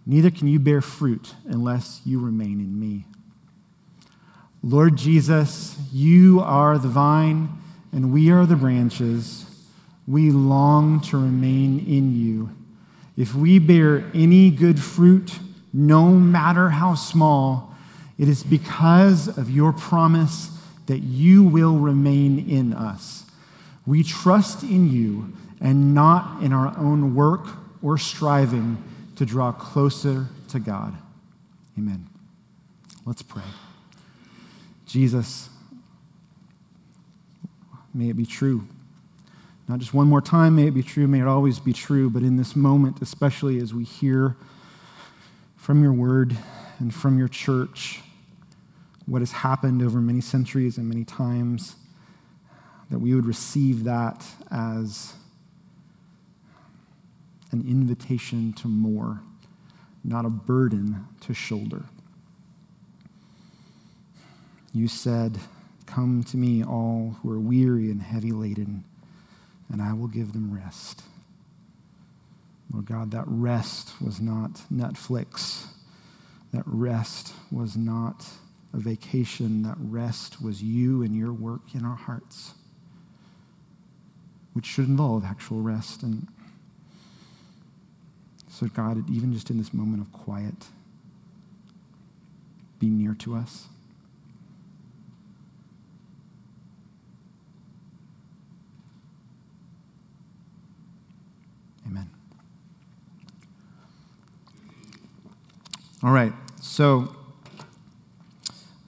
Neither 0.05 0.29
can 0.29 0.47
you 0.47 0.59
bear 0.59 0.79
fruit 0.79 1.33
unless 1.45 2.01
you 2.05 2.19
remain 2.19 2.59
in 2.59 2.79
me. 2.79 3.05
Lord 4.61 4.95
Jesus, 4.95 5.75
you 5.91 6.39
are 6.39 6.77
the 6.77 6.87
vine, 6.87 7.49
and 7.91 8.13
we 8.13 8.29
are 8.29 8.45
the 8.45 8.55
branches. 8.55 9.45
We 10.07 10.29
long 10.29 11.01
to 11.01 11.17
remain 11.17 11.79
in 11.79 12.15
you. 12.15 12.51
If 13.17 13.33
we 13.33 13.57
bear 13.57 14.05
any 14.13 14.51
good 14.51 14.79
fruit, 14.79 15.39
no 15.73 16.09
matter 16.09 16.69
how 16.69 16.93
small, 16.93 17.75
it 18.19 18.29
is 18.29 18.43
because 18.43 19.35
of 19.35 19.49
your 19.49 19.73
promise 19.73 20.51
that 20.85 20.99
you 20.99 21.43
will 21.43 21.77
remain 21.77 22.47
in 22.47 22.71
us. 22.71 23.23
We 23.87 24.03
trust 24.03 24.61
in 24.61 24.91
you 24.91 25.33
and 25.59 25.93
not 25.93 26.41
in 26.41 26.53
our 26.53 26.77
own 26.77 27.15
work 27.15 27.47
or 27.81 27.97
striving 27.97 28.81
to 29.15 29.25
draw 29.25 29.51
closer 29.51 30.27
to 30.49 30.59
God. 30.59 30.95
Amen. 31.77 32.07
Let's 33.05 33.21
pray. 33.21 33.43
Jesus, 34.85 35.49
may 37.93 38.09
it 38.09 38.15
be 38.15 38.25
true. 38.25 38.67
Not 39.67 39.79
just 39.79 39.93
one 39.93 40.07
more 40.07 40.21
time, 40.21 40.55
may 40.55 40.67
it 40.67 40.73
be 40.73 40.81
true, 40.81 41.07
may 41.07 41.21
it 41.21 41.27
always 41.27 41.59
be 41.59 41.73
true, 41.73 42.09
but 42.09 42.23
in 42.23 42.37
this 42.37 42.55
moment, 42.55 43.01
especially 43.01 43.59
as 43.59 43.73
we 43.73 43.83
hear 43.83 44.35
from 45.55 45.83
your 45.83 45.93
word 45.93 46.35
and 46.79 46.93
from 46.93 47.19
your 47.19 47.27
church 47.27 48.01
what 49.05 49.21
has 49.21 49.31
happened 49.31 49.83
over 49.83 49.99
many 49.99 50.21
centuries 50.21 50.77
and 50.77 50.87
many 50.87 51.03
times, 51.03 51.75
that 52.89 52.99
we 52.99 53.13
would 53.13 53.25
receive 53.25 53.83
that 53.83 54.25
as 54.49 55.13
an 57.51 57.61
invitation 57.67 58.53
to 58.53 58.67
more, 58.67 59.21
not 60.03 60.25
a 60.25 60.29
burden 60.29 61.05
to 61.21 61.33
shoulder. 61.33 61.85
You 64.73 64.87
said, 64.87 65.39
Come 65.85 66.23
to 66.25 66.37
me, 66.37 66.63
all 66.63 67.17
who 67.21 67.31
are 67.31 67.39
weary 67.39 67.89
and 67.89 68.01
heavy 68.01 68.31
laden, 68.31 68.83
and 69.71 69.81
I 69.81 69.93
will 69.93 70.07
give 70.07 70.33
them 70.33 70.53
rest. 70.53 71.01
Lord 72.71 72.85
God, 72.85 73.11
that 73.11 73.23
rest 73.25 73.99
was 73.99 74.21
not 74.21 74.61
Netflix. 74.71 75.65
That 76.53 76.63
rest 76.65 77.33
was 77.51 77.75
not 77.75 78.27
a 78.73 78.77
vacation. 78.77 79.63
That 79.63 79.77
rest 79.79 80.41
was 80.41 80.61
you 80.61 81.01
and 81.01 81.15
your 81.15 81.33
work 81.33 81.73
in 81.73 81.83
our 81.83 81.95
hearts, 81.95 82.53
which 84.53 84.67
should 84.67 84.87
involve 84.87 85.25
actual 85.25 85.61
rest. 85.61 86.03
And 86.03 86.27
so, 88.59 88.67
God, 88.67 89.09
even 89.09 89.31
just 89.31 89.49
in 89.49 89.57
this 89.57 89.73
moment 89.73 90.01
of 90.01 90.11
quiet, 90.11 90.53
be 92.77 92.87
near 92.87 93.13
to 93.19 93.33
us. 93.33 93.67
Amen. 101.87 102.09
All 106.03 106.11
right, 106.11 106.33
so 106.59 107.15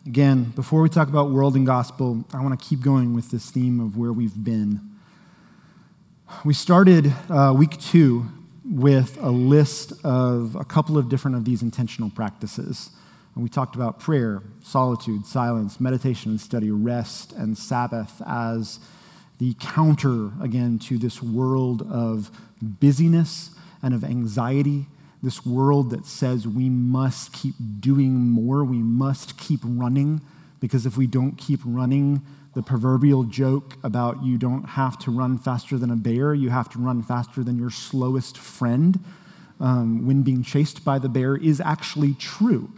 again, 0.06 0.51
before 0.54 0.82
we 0.82 0.90
talk 0.90 1.08
about 1.08 1.32
world 1.32 1.56
and 1.56 1.66
gospel, 1.66 2.25
I 2.34 2.42
want 2.42 2.60
to 2.60 2.68
keep 2.68 2.82
going 2.82 3.13
with 3.13 3.32
this 3.32 3.50
theme 3.50 3.80
of 3.80 3.96
where 3.96 4.12
we've 4.12 4.44
been. 4.44 4.82
We 6.44 6.54
started 6.54 7.13
uh, 7.30 7.54
week 7.56 7.80
two 7.80 8.25
with 8.72 9.18
a 9.22 9.30
list 9.30 9.92
of 10.06 10.56
a 10.56 10.63
couple 10.63 10.98
of 10.98 11.10
different 11.10 11.36
of 11.36 11.44
these 11.44 11.62
intentional 11.62 12.10
practices. 12.10 12.90
And 13.36 13.44
we 13.44 13.50
talked 13.50 13.75
about 13.75 14.00
prayer, 14.00 14.42
solitude, 14.63 15.25
silence, 15.25 15.80
meditation 15.80 16.32
and 16.32 16.40
study, 16.40 16.72
rest, 16.72 17.34
and 17.34 17.58
Sabbath 17.58 18.22
as 18.25 18.80
the 19.40 19.56
counter, 19.60 20.32
again, 20.42 20.80
to 20.80 20.98
this 20.98 21.22
world 21.22 21.82
of 21.92 22.32
busyness 22.62 23.51
and 23.82 23.94
of 23.94 24.04
anxiety, 24.04 24.86
this 25.22 25.46
world 25.46 25.90
that 25.90 26.06
says 26.06 26.48
we 26.48 26.70
must 26.70 27.34
keep 27.34 27.56
doing 27.80 28.13
more, 28.13 28.63
we 28.63 28.78
must 28.78 29.38
keep 29.38 29.60
running, 29.63 30.22
because 30.60 30.86
if 30.86 30.96
we 30.96 31.08
don't 31.08 31.38
keep 31.38 31.60
running, 31.66 32.22
the 32.53 32.62
proverbial 32.62 33.24
joke 33.24 33.77
about 33.84 34.24
you 34.24 34.38
don't 34.38 34.63
have 34.63 35.00
to 35.00 35.12
run 35.12 35.38
faster 35.38 35.77
than 35.77 35.89
a 35.89 35.96
bear, 35.96 36.34
you 36.34 36.50
have 36.50 36.70
to 36.70 36.79
run 36.79 37.01
faster 37.01 37.43
than 37.43 37.58
your 37.58 37.70
slowest 37.70 38.38
friend 38.38 39.00
um, 39.60 40.05
when 40.05 40.24
being 40.24 40.43
chased 40.43 40.84
by 40.84 41.00
the 41.00 41.08
bear 41.08 41.38
is 41.38 41.62
actually 41.62 42.13
true. 42.15 42.70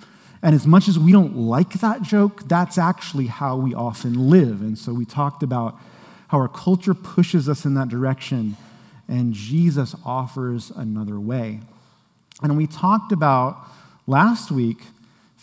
And 0.44 0.54
as 0.54 0.68
much 0.68 0.88
as 0.88 1.00
we 1.00 1.12
don't 1.12 1.38
like 1.38 1.74
that 1.80 2.02
joke, 2.02 2.48
that's 2.48 2.78
actually 2.78 3.28
how 3.28 3.56
we 3.56 3.74
often 3.74 4.30
live. 4.30 4.62
And 4.62 4.78
so 4.78 4.94
we 4.94 5.06
talked 5.06 5.42
about 5.42 5.80
how 6.28 6.40
our 6.40 6.50
culture 6.50 6.94
pushes 6.94 7.48
us 7.48 7.64
in 7.64 7.76
that 7.76 7.88
direction, 7.88 8.58
and 9.08 9.34
Jesus 9.34 9.96
offers 10.06 10.72
another 10.72 11.20
way. 11.20 11.62
And 12.42 12.58
we 12.58 12.68
talked 12.68 13.12
about 13.12 13.58
last 14.06 14.52
week 14.52 14.80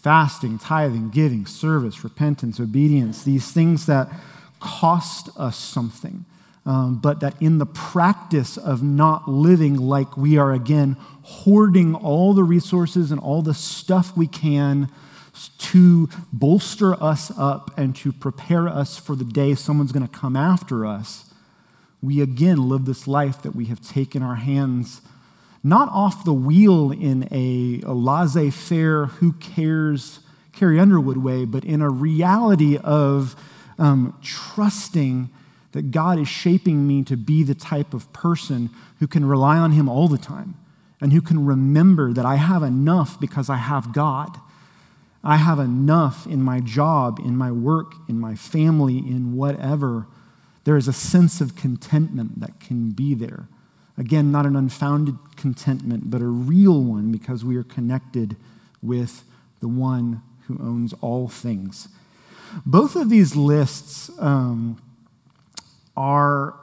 fasting, 0.02 0.58
tithing, 0.58 1.10
giving, 1.10 1.46
service, 1.46 2.02
repentance, 2.02 2.58
obedience, 2.58 3.22
these 3.22 3.52
things 3.52 3.86
that 3.86 4.10
cost 4.58 5.28
us 5.36 5.56
something, 5.56 6.24
um, 6.64 6.98
but 6.98 7.20
that 7.20 7.40
in 7.40 7.58
the 7.58 7.66
practice 7.66 8.56
of 8.56 8.82
not 8.82 9.28
living 9.28 9.76
like 9.76 10.16
we 10.16 10.38
are 10.38 10.52
again 10.52 10.96
hoarding 11.22 11.94
all 11.94 12.32
the 12.32 12.44
resources 12.44 13.10
and 13.10 13.20
all 13.20 13.42
the 13.42 13.54
stuff 13.54 14.16
we 14.16 14.26
can 14.26 14.88
to 15.58 16.08
bolster 16.32 17.00
us 17.02 17.30
up 17.38 17.70
and 17.78 17.94
to 17.96 18.12
prepare 18.12 18.68
us 18.68 18.98
for 18.98 19.14
the 19.14 19.24
day 19.24 19.54
someone's 19.54 19.92
going 19.92 20.06
to 20.06 20.18
come 20.18 20.36
after 20.36 20.84
us, 20.86 21.32
we 22.02 22.20
again 22.20 22.68
live 22.68 22.86
this 22.86 23.06
life 23.06 23.42
that 23.42 23.54
we 23.54 23.66
have 23.66 23.80
taken 23.80 24.22
our 24.22 24.36
hands 24.36 25.02
not 25.62 25.88
off 25.90 26.24
the 26.24 26.32
wheel 26.32 26.90
in 26.90 27.28
a, 27.30 27.82
a 27.86 27.92
laissez 27.92 28.50
faire, 28.50 29.06
who 29.06 29.32
cares, 29.34 30.20
Carrie 30.52 30.80
Underwood 30.80 31.18
way, 31.18 31.44
but 31.44 31.64
in 31.64 31.82
a 31.82 31.90
reality 31.90 32.78
of 32.78 33.36
um, 33.78 34.18
trusting 34.22 35.30
that 35.72 35.90
God 35.90 36.18
is 36.18 36.28
shaping 36.28 36.86
me 36.86 37.04
to 37.04 37.16
be 37.16 37.42
the 37.42 37.54
type 37.54 37.94
of 37.94 38.12
person 38.12 38.70
who 38.98 39.06
can 39.06 39.24
rely 39.24 39.58
on 39.58 39.72
Him 39.72 39.88
all 39.88 40.08
the 40.08 40.18
time 40.18 40.54
and 41.00 41.12
who 41.12 41.20
can 41.20 41.46
remember 41.46 42.12
that 42.12 42.26
I 42.26 42.36
have 42.36 42.62
enough 42.62 43.20
because 43.20 43.48
I 43.48 43.56
have 43.56 43.92
God. 43.92 44.36
I 45.22 45.36
have 45.36 45.58
enough 45.58 46.26
in 46.26 46.42
my 46.42 46.60
job, 46.60 47.18
in 47.18 47.36
my 47.36 47.52
work, 47.52 47.94
in 48.08 48.18
my 48.18 48.34
family, 48.34 48.98
in 48.98 49.34
whatever. 49.36 50.06
There 50.64 50.76
is 50.76 50.88
a 50.88 50.92
sense 50.92 51.40
of 51.40 51.56
contentment 51.56 52.40
that 52.40 52.60
can 52.60 52.90
be 52.90 53.14
there. 53.14 53.46
Again, 54.00 54.32
not 54.32 54.46
an 54.46 54.56
unfounded 54.56 55.18
contentment, 55.36 56.10
but 56.10 56.22
a 56.22 56.26
real 56.26 56.82
one 56.82 57.12
because 57.12 57.44
we 57.44 57.58
are 57.58 57.62
connected 57.62 58.34
with 58.80 59.24
the 59.60 59.68
one 59.68 60.22
who 60.46 60.58
owns 60.58 60.94
all 61.02 61.28
things. 61.28 61.88
Both 62.64 62.96
of 62.96 63.10
these 63.10 63.36
lists 63.36 64.10
um, 64.18 64.80
are 65.98 66.54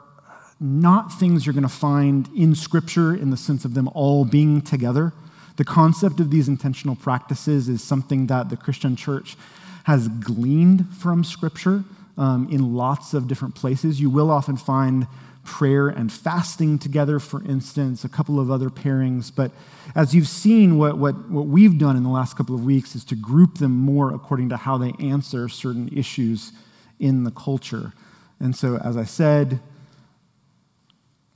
not 0.58 1.16
things 1.16 1.46
you're 1.46 1.52
going 1.52 1.62
to 1.62 1.68
find 1.68 2.28
in 2.36 2.56
Scripture 2.56 3.14
in 3.14 3.30
the 3.30 3.36
sense 3.36 3.64
of 3.64 3.74
them 3.74 3.88
all 3.94 4.24
being 4.24 4.60
together. 4.60 5.12
The 5.58 5.64
concept 5.64 6.18
of 6.18 6.32
these 6.32 6.48
intentional 6.48 6.96
practices 6.96 7.68
is 7.68 7.84
something 7.84 8.26
that 8.26 8.50
the 8.50 8.56
Christian 8.56 8.96
church 8.96 9.36
has 9.84 10.08
gleaned 10.08 10.88
from 10.96 11.22
Scripture 11.22 11.84
um, 12.16 12.48
in 12.50 12.74
lots 12.74 13.14
of 13.14 13.28
different 13.28 13.54
places. 13.54 14.00
You 14.00 14.10
will 14.10 14.28
often 14.28 14.56
find 14.56 15.06
prayer 15.48 15.88
and 15.88 16.12
fasting 16.12 16.78
together, 16.78 17.18
for 17.18 17.42
instance, 17.42 18.04
a 18.04 18.08
couple 18.08 18.38
of 18.38 18.50
other 18.50 18.68
pairings. 18.68 19.32
But 19.34 19.50
as 19.94 20.14
you've 20.14 20.28
seen, 20.28 20.76
what, 20.76 20.98
what, 20.98 21.30
what 21.30 21.46
we've 21.46 21.78
done 21.78 21.96
in 21.96 22.02
the 22.02 22.10
last 22.10 22.36
couple 22.36 22.54
of 22.54 22.64
weeks 22.66 22.94
is 22.94 23.02
to 23.06 23.14
group 23.14 23.56
them 23.56 23.72
more 23.72 24.14
according 24.14 24.50
to 24.50 24.58
how 24.58 24.76
they 24.76 24.92
answer 25.00 25.48
certain 25.48 25.88
issues 25.88 26.52
in 27.00 27.24
the 27.24 27.30
culture. 27.30 27.94
And 28.38 28.54
so, 28.54 28.76
as 28.76 28.98
I 28.98 29.04
said, 29.04 29.60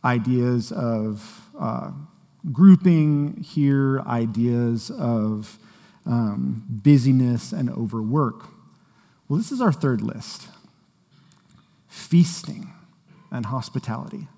ideas 0.05 0.71
of 0.73 1.49
uh, 1.59 1.93
grouping 2.53 3.43
here, 3.43 4.01
ideas 4.03 4.91
of 4.91 5.59
um, 6.05 6.65
busyness 6.69 7.53
and 7.53 7.71
overwork. 7.71 8.45
Well, 9.27 9.39
this 9.39 9.51
is 9.51 9.63
our 9.63 9.73
third 9.73 10.03
list 10.03 10.49
feasting 11.89 12.73
and 13.33 13.47
hospitality, 13.47 14.29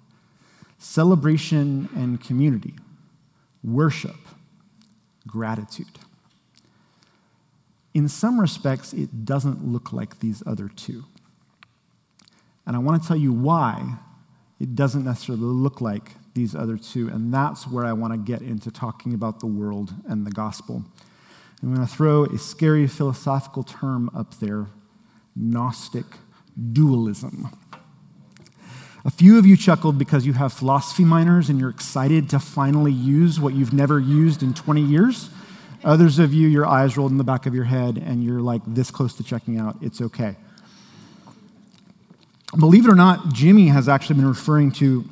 celebration 0.78 1.88
and 1.94 2.22
community, 2.22 2.74
worship, 3.62 4.16
gratitude. 5.26 5.98
In 7.92 8.08
some 8.08 8.40
respects, 8.40 8.92
it 8.92 9.24
doesn't 9.24 9.64
look 9.64 9.92
like 9.92 10.20
these 10.20 10.42
other 10.46 10.68
two. 10.68 11.04
And 12.66 12.74
I 12.74 12.78
want 12.78 13.02
to 13.02 13.06
tell 13.06 13.16
you 13.16 13.32
why 13.32 13.98
it 14.58 14.74
doesn't 14.74 15.04
necessarily 15.04 15.44
look 15.44 15.80
like 15.80 16.12
these 16.34 16.54
other 16.54 16.76
two. 16.76 17.08
And 17.08 17.32
that's 17.32 17.68
where 17.68 17.84
I 17.84 17.92
want 17.92 18.12
to 18.12 18.18
get 18.18 18.42
into 18.42 18.70
talking 18.70 19.14
about 19.14 19.40
the 19.40 19.46
world 19.46 19.92
and 20.08 20.26
the 20.26 20.30
gospel. 20.30 20.84
I'm 21.62 21.74
going 21.74 21.86
to 21.86 21.92
throw 21.92 22.24
a 22.24 22.38
scary 22.38 22.86
philosophical 22.86 23.62
term 23.62 24.10
up 24.14 24.38
there 24.38 24.66
Gnostic 25.36 26.06
dualism. 26.72 27.48
A 29.06 29.10
few 29.10 29.38
of 29.38 29.44
you 29.44 29.54
chuckled 29.54 29.98
because 29.98 30.24
you 30.24 30.32
have 30.32 30.52
philosophy 30.52 31.04
minors 31.04 31.50
and 31.50 31.60
you're 31.60 31.68
excited 31.68 32.30
to 32.30 32.38
finally 32.38 32.92
use 32.92 33.38
what 33.38 33.52
you've 33.52 33.74
never 33.74 34.00
used 34.00 34.42
in 34.42 34.54
20 34.54 34.80
years. 34.80 35.28
Others 35.84 36.18
of 36.18 36.32
you, 36.32 36.48
your 36.48 36.64
eyes 36.64 36.96
rolled 36.96 37.12
in 37.12 37.18
the 37.18 37.24
back 37.24 37.44
of 37.44 37.54
your 37.54 37.64
head 37.64 37.98
and 37.98 38.24
you're 38.24 38.40
like 38.40 38.62
this 38.66 38.90
close 38.90 39.14
to 39.16 39.22
checking 39.22 39.58
out. 39.58 39.76
It's 39.82 40.00
okay. 40.00 40.36
Believe 42.58 42.86
it 42.86 42.90
or 42.90 42.94
not, 42.94 43.30
Jimmy 43.30 43.68
has 43.68 43.90
actually 43.90 44.16
been 44.16 44.28
referring 44.28 44.72
to 44.72 45.04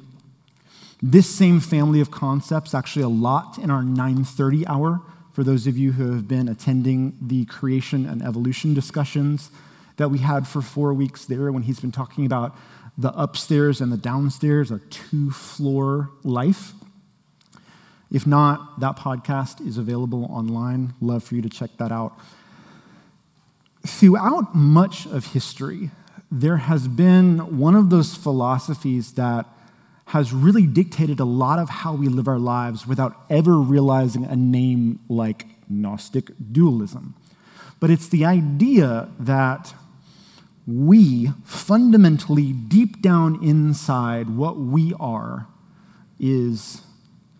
this 1.02 1.28
same 1.28 1.60
family 1.60 2.00
of 2.00 2.10
concepts 2.10 2.74
actually 2.74 3.02
a 3.02 3.08
lot 3.08 3.58
in 3.58 3.70
our 3.70 3.82
930 3.82 4.66
hour 4.68 5.02
for 5.34 5.44
those 5.44 5.66
of 5.66 5.76
you 5.76 5.92
who 5.92 6.12
have 6.12 6.26
been 6.26 6.48
attending 6.48 7.14
the 7.20 7.44
creation 7.46 8.06
and 8.06 8.22
evolution 8.22 8.72
discussions 8.72 9.50
that 9.96 10.10
we 10.10 10.18
had 10.18 10.46
for 10.46 10.62
four 10.62 10.94
weeks 10.94 11.26
there 11.26 11.52
when 11.52 11.64
he's 11.64 11.80
been 11.80 11.92
talking 11.92 12.24
about 12.24 12.56
the 12.98 13.12
upstairs 13.18 13.80
and 13.80 13.92
the 13.92 13.96
downstairs, 13.96 14.70
a 14.70 14.78
two 14.90 15.30
floor 15.30 16.10
life. 16.22 16.72
If 18.10 18.26
not, 18.26 18.80
that 18.80 18.96
podcast 18.96 19.66
is 19.66 19.78
available 19.78 20.26
online. 20.26 20.92
Love 21.00 21.24
for 21.24 21.34
you 21.34 21.42
to 21.42 21.48
check 21.48 21.70
that 21.78 21.90
out. 21.90 22.18
Throughout 23.86 24.54
much 24.54 25.06
of 25.06 25.32
history, 25.32 25.90
there 26.30 26.58
has 26.58 26.88
been 26.88 27.58
one 27.58 27.74
of 27.74 27.90
those 27.90 28.14
philosophies 28.14 29.14
that 29.14 29.46
has 30.06 30.32
really 30.32 30.66
dictated 30.66 31.20
a 31.20 31.24
lot 31.24 31.58
of 31.58 31.70
how 31.70 31.94
we 31.94 32.06
live 32.08 32.28
our 32.28 32.38
lives 32.38 32.86
without 32.86 33.24
ever 33.30 33.56
realizing 33.56 34.24
a 34.24 34.36
name 34.36 35.00
like 35.08 35.46
Gnostic 35.70 36.30
dualism. 36.52 37.14
But 37.80 37.90
it's 37.90 38.08
the 38.08 38.24
idea 38.26 39.08
that 39.18 39.74
we 40.66 41.30
fundamentally, 41.44 42.52
deep 42.52 43.02
down 43.02 43.42
inside, 43.42 44.30
what 44.30 44.58
we 44.58 44.94
are 45.00 45.46
is 46.20 46.82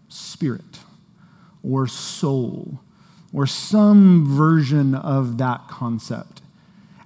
spirit 0.08 0.80
or 1.62 1.86
soul 1.86 2.80
or 3.32 3.46
some 3.46 4.26
version 4.26 4.94
of 4.94 5.38
that 5.38 5.68
concept. 5.68 6.42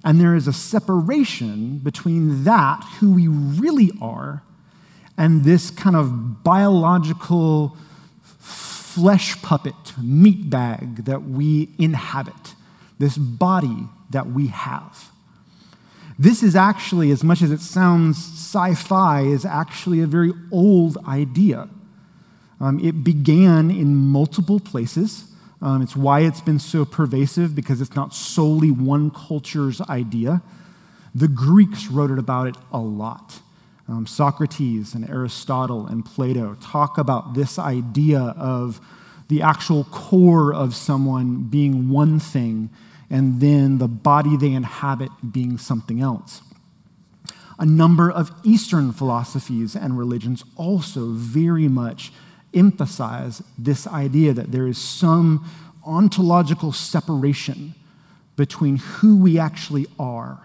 And 0.03 0.19
there 0.19 0.35
is 0.35 0.47
a 0.47 0.53
separation 0.53 1.79
between 1.79 2.43
that, 2.45 2.83
who 2.99 3.13
we 3.13 3.27
really 3.27 3.91
are, 4.01 4.43
and 5.17 5.43
this 5.43 5.69
kind 5.69 5.95
of 5.95 6.43
biological 6.43 7.77
flesh 8.39 9.41
puppet, 9.41 9.93
meat 10.01 10.49
bag 10.49 11.05
that 11.05 11.23
we 11.23 11.69
inhabit, 11.77 12.55
this 12.99 13.17
body 13.17 13.87
that 14.09 14.27
we 14.27 14.47
have. 14.47 15.11
This 16.19 16.41
is 16.41 16.55
actually, 16.55 17.11
as 17.11 17.23
much 17.23 17.41
as 17.41 17.51
it 17.51 17.61
sounds 17.61 18.17
sci 18.17 18.73
fi, 18.73 19.21
is 19.21 19.45
actually 19.45 20.01
a 20.01 20.07
very 20.07 20.33
old 20.51 20.97
idea. 21.07 21.69
Um, 22.59 22.79
it 22.79 23.03
began 23.03 23.69
in 23.69 23.95
multiple 23.95 24.59
places. 24.59 25.25
Um, 25.61 25.81
it's 25.81 25.95
why 25.95 26.21
it's 26.21 26.41
been 26.41 26.59
so 26.59 26.85
pervasive 26.85 27.55
because 27.55 27.81
it's 27.81 27.95
not 27.95 28.13
solely 28.13 28.71
one 28.71 29.11
culture's 29.11 29.79
idea. 29.81 30.41
The 31.13 31.27
Greeks 31.27 31.87
wrote 31.87 32.17
about 32.17 32.47
it 32.47 32.55
a 32.71 32.79
lot. 32.79 33.39
Um, 33.87 34.05
Socrates 34.05 34.93
and 34.93 35.07
Aristotle 35.09 35.87
and 35.87 36.03
Plato 36.03 36.55
talk 36.61 36.97
about 36.97 37.35
this 37.35 37.57
idea 37.57 38.19
of 38.19 38.81
the 39.29 39.41
actual 39.41 39.85
core 39.85 40.53
of 40.53 40.75
someone 40.75 41.43
being 41.43 41.89
one 41.89 42.19
thing 42.19 42.69
and 43.09 43.39
then 43.39 43.77
the 43.77 43.87
body 43.87 44.35
they 44.35 44.51
inhabit 44.51 45.09
being 45.31 45.57
something 45.57 46.01
else. 46.01 46.41
A 47.59 47.65
number 47.65 48.11
of 48.11 48.31
Eastern 48.43 48.91
philosophies 48.91 49.75
and 49.75 49.97
religions 49.97 50.43
also 50.55 51.07
very 51.11 51.67
much 51.67 52.11
emphasize 52.53 53.41
this 53.57 53.87
idea 53.87 54.33
that 54.33 54.51
there 54.51 54.67
is 54.67 54.77
some 54.77 55.49
ontological 55.85 56.71
separation 56.71 57.73
between 58.35 58.77
who 58.77 59.17
we 59.17 59.39
actually 59.39 59.87
are 59.97 60.39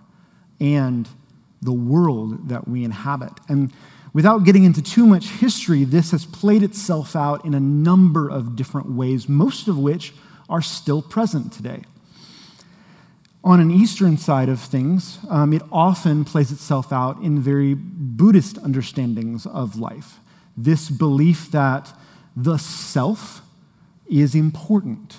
and 0.60 1.08
the 1.60 1.72
world 1.72 2.48
that 2.48 2.66
we 2.66 2.84
inhabit. 2.84 3.32
And 3.48 3.72
without 4.14 4.44
getting 4.44 4.64
into 4.64 4.82
too 4.82 5.06
much 5.06 5.28
history, 5.28 5.84
this 5.84 6.10
has 6.12 6.24
played 6.24 6.62
itself 6.62 7.14
out 7.14 7.44
in 7.44 7.54
a 7.54 7.60
number 7.60 8.28
of 8.28 8.56
different 8.56 8.90
ways, 8.90 9.28
most 9.28 9.68
of 9.68 9.78
which 9.78 10.14
are 10.48 10.62
still 10.62 11.02
present 11.02 11.52
today. 11.52 11.82
On 13.44 13.58
an 13.58 13.72
Eastern 13.72 14.18
side 14.18 14.48
of 14.48 14.60
things, 14.60 15.18
um, 15.28 15.52
it 15.52 15.62
often 15.72 16.24
plays 16.24 16.52
itself 16.52 16.92
out 16.92 17.20
in 17.22 17.40
very 17.40 17.74
Buddhist 17.74 18.56
understandings 18.58 19.46
of 19.46 19.76
life. 19.76 20.20
This 20.56 20.88
belief 20.88 21.50
that 21.50 21.92
the 22.36 22.56
self 22.56 23.42
is 24.08 24.36
important, 24.36 25.18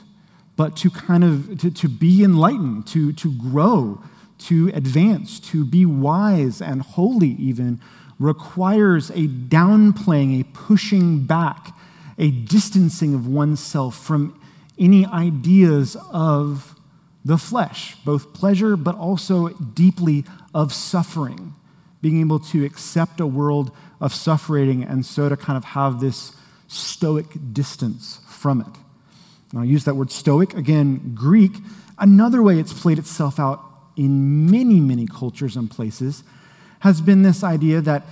but 0.55 0.77
to 0.77 0.89
kind 0.89 1.23
of 1.25 1.57
to, 1.59 1.71
to 1.71 1.89
be 1.89 2.23
enlightened, 2.23 2.87
to, 2.87 3.11
to 3.11 3.33
grow, 3.33 4.01
to 4.37 4.69
advance, 4.73 5.39
to 5.39 5.65
be 5.65 5.85
wise 5.85 6.61
and 6.61 6.81
holy, 6.81 7.31
even, 7.31 7.81
requires 8.19 9.09
a 9.09 9.27
downplaying, 9.27 10.39
a 10.39 10.43
pushing 10.53 11.25
back, 11.25 11.75
a 12.17 12.31
distancing 12.31 13.13
of 13.13 13.27
oneself 13.27 13.97
from 13.97 14.39
any 14.79 15.05
ideas 15.07 15.97
of 16.09 16.72
the 17.25 17.37
flesh, 17.37 17.95
both 18.03 18.33
pleasure, 18.33 18.75
but 18.75 18.95
also 18.95 19.49
deeply 19.49 20.25
of 20.53 20.73
suffering, 20.73 21.55
being 22.01 22.19
able 22.19 22.39
to 22.39 22.65
accept 22.65 23.19
a 23.19 23.27
world 23.27 23.71
of 24.01 24.13
suffering 24.13 24.83
and 24.83 25.05
so 25.05 25.29
to 25.29 25.37
kind 25.37 25.57
of 25.57 25.63
have 25.63 25.99
this 25.99 26.35
stoic 26.67 27.27
distance 27.53 28.19
from 28.27 28.61
it. 28.61 28.67
And 29.51 29.59
I'll 29.59 29.65
use 29.65 29.85
that 29.85 29.95
word 29.95 30.11
stoic, 30.11 30.53
again, 30.53 31.13
Greek. 31.15 31.53
Another 31.97 32.41
way 32.43 32.59
it's 32.59 32.73
played 32.73 32.99
itself 32.99 33.39
out 33.39 33.63
in 33.95 34.49
many, 34.49 34.79
many 34.79 35.05
cultures 35.05 35.55
and 35.55 35.69
places 35.69 36.23
has 36.79 36.99
been 36.99 37.21
this 37.21 37.43
idea 37.43 37.79
that 37.79 38.03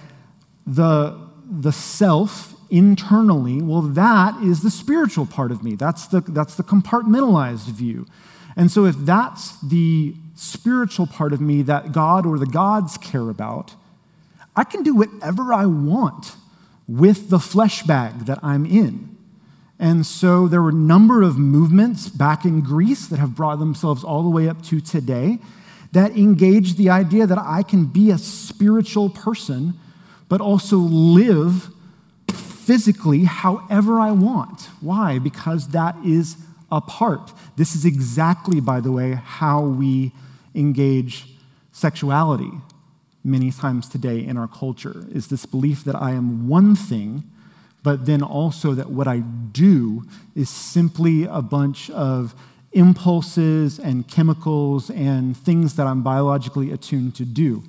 the, 0.65 1.19
the 1.49 1.71
self 1.71 2.53
internally, 2.69 3.61
well, 3.61 3.81
that 3.81 4.41
is 4.41 4.61
the 4.61 4.71
spiritual 4.71 5.25
part 5.25 5.51
of 5.51 5.61
me. 5.63 5.75
That's 5.75 6.07
the, 6.07 6.21
that's 6.21 6.55
the 6.55 6.63
compartmentalized 6.63 7.69
view. 7.71 8.05
And 8.55 8.71
so, 8.71 8.85
if 8.85 8.95
that's 8.97 9.59
the 9.61 10.15
spiritual 10.35 11.07
part 11.07 11.33
of 11.33 11.41
me 11.41 11.61
that 11.63 11.91
God 11.91 12.25
or 12.25 12.37
the 12.37 12.45
gods 12.45 12.97
care 12.97 13.29
about, 13.29 13.75
I 14.55 14.63
can 14.63 14.83
do 14.83 14.95
whatever 14.95 15.53
I 15.53 15.65
want 15.65 16.35
with 16.87 17.29
the 17.29 17.39
flesh 17.39 17.83
bag 17.83 18.25
that 18.25 18.39
I'm 18.43 18.65
in. 18.65 19.15
And 19.79 20.05
so, 20.05 20.47
there 20.47 20.61
were 20.61 20.69
a 20.69 20.73
number 20.73 21.21
of 21.21 21.37
movements 21.37 22.09
back 22.09 22.45
in 22.45 22.61
Greece 22.61 23.07
that 23.07 23.19
have 23.19 23.35
brought 23.35 23.59
themselves 23.59 24.03
all 24.03 24.23
the 24.23 24.29
way 24.29 24.49
up 24.49 24.61
to 24.63 24.81
today 24.81 25.39
that 25.91 26.11
engage 26.11 26.75
the 26.75 26.89
idea 26.89 27.27
that 27.27 27.37
I 27.37 27.63
can 27.63 27.85
be 27.85 28.11
a 28.11 28.17
spiritual 28.17 29.09
person, 29.09 29.73
but 30.29 30.39
also 30.39 30.77
live 30.77 31.69
physically 32.29 33.25
however 33.25 33.99
I 33.99 34.11
want. 34.11 34.69
Why? 34.79 35.19
Because 35.19 35.69
that 35.69 35.95
is 36.05 36.37
apart. 36.71 37.33
This 37.57 37.75
is 37.75 37.85
exactly, 37.85 38.59
by 38.59 38.79
the 38.79 38.91
way, 38.91 39.13
how 39.23 39.61
we 39.61 40.11
engage 40.55 41.25
sexuality 41.71 42.51
many 43.23 43.51
times 43.51 43.87
today 43.87 44.19
in 44.19 44.37
our 44.37 44.47
culture 44.47 45.05
is 45.11 45.27
this 45.27 45.45
belief 45.45 45.83
that 45.83 45.95
I 45.95 46.11
am 46.11 46.47
one 46.47 46.75
thing, 46.75 47.23
but 47.83 48.05
then 48.05 48.21
also 48.23 48.73
that 48.73 48.89
what 48.89 49.07
I 49.07 49.19
do 49.19 50.03
is 50.35 50.49
simply 50.49 51.25
a 51.25 51.41
bunch 51.41 51.89
of 51.91 52.33
impulses 52.73 53.79
and 53.79 54.07
chemicals 54.07 54.89
and 54.89 55.35
things 55.35 55.75
that 55.75 55.87
I'm 55.87 56.03
biologically 56.03 56.71
attuned 56.71 57.15
to 57.15 57.25
do. 57.25 57.63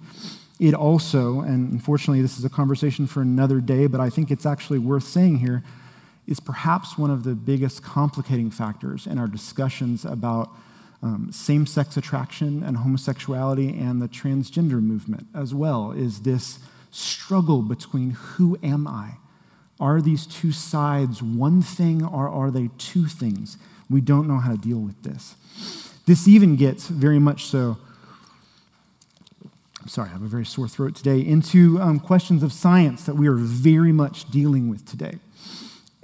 It 0.61 0.75
also, 0.75 1.41
and 1.41 1.73
unfortunately, 1.73 2.23
this 2.23 2.39
is 2.39 2.45
a 2.45 2.51
conversation 2.51 3.07
for 3.07 3.21
another 3.21 3.61
day, 3.61 3.89
but 3.89 4.01
I 4.01 4.11
think 4.11 4.31
it's 4.31 4.47
actually 4.47 4.79
worth 4.79 5.05
saying 5.05 5.39
here 5.39 5.65
is 6.27 6.41
perhaps 6.41 6.97
one 6.97 7.11
of 7.11 7.25
the 7.25 7.35
biggest 7.35 7.83
complicating 7.83 8.51
factors 8.51 9.07
in 9.07 9.19
our 9.19 9.27
discussions 9.27 10.05
about 10.05 10.51
um, 11.03 11.31
same 11.33 11.67
sex 11.67 11.97
attraction 11.97 12.63
and 12.63 12.77
homosexuality 12.77 13.77
and 13.77 14.01
the 14.01 14.09
transgender 14.09 14.81
movement 14.81 15.27
as 15.35 15.53
well, 15.53 15.91
is 15.91 16.21
this 16.23 16.61
struggle 16.93 17.63
between 17.63 18.11
who 18.11 18.57
am 18.63 18.87
I? 18.87 19.17
Are 19.81 20.01
these 20.01 20.27
two 20.27 20.53
sides 20.53 21.23
one 21.23 21.61
thing 21.61 22.05
or 22.05 22.29
are 22.29 22.53
they 22.53 22.71
two 22.79 23.07
things? 23.07 23.59
We 23.91 24.01
don't 24.01 24.29
know 24.29 24.39
how 24.39 24.53
to 24.53 24.59
deal 24.59 24.79
with 24.79 25.03
this. 25.03 25.35
This 26.07 26.29
even 26.29 26.55
gets 26.57 26.87
very 26.87 27.19
much 27.19 27.47
so. 27.47 27.79
I'm 29.81 29.89
sorry, 29.89 30.11
I 30.11 30.13
have 30.13 30.23
a 30.23 30.27
very 30.27 30.47
sore 30.47 30.69
throat 30.69 30.95
today, 30.95 31.19
into 31.19 31.81
um, 31.81 31.99
questions 31.99 32.45
of 32.45 32.53
science 32.53 33.03
that 33.05 33.17
we 33.17 33.27
are 33.27 33.35
very 33.35 33.91
much 33.91 34.31
dealing 34.31 34.69
with 34.69 34.87
today. 34.87 35.19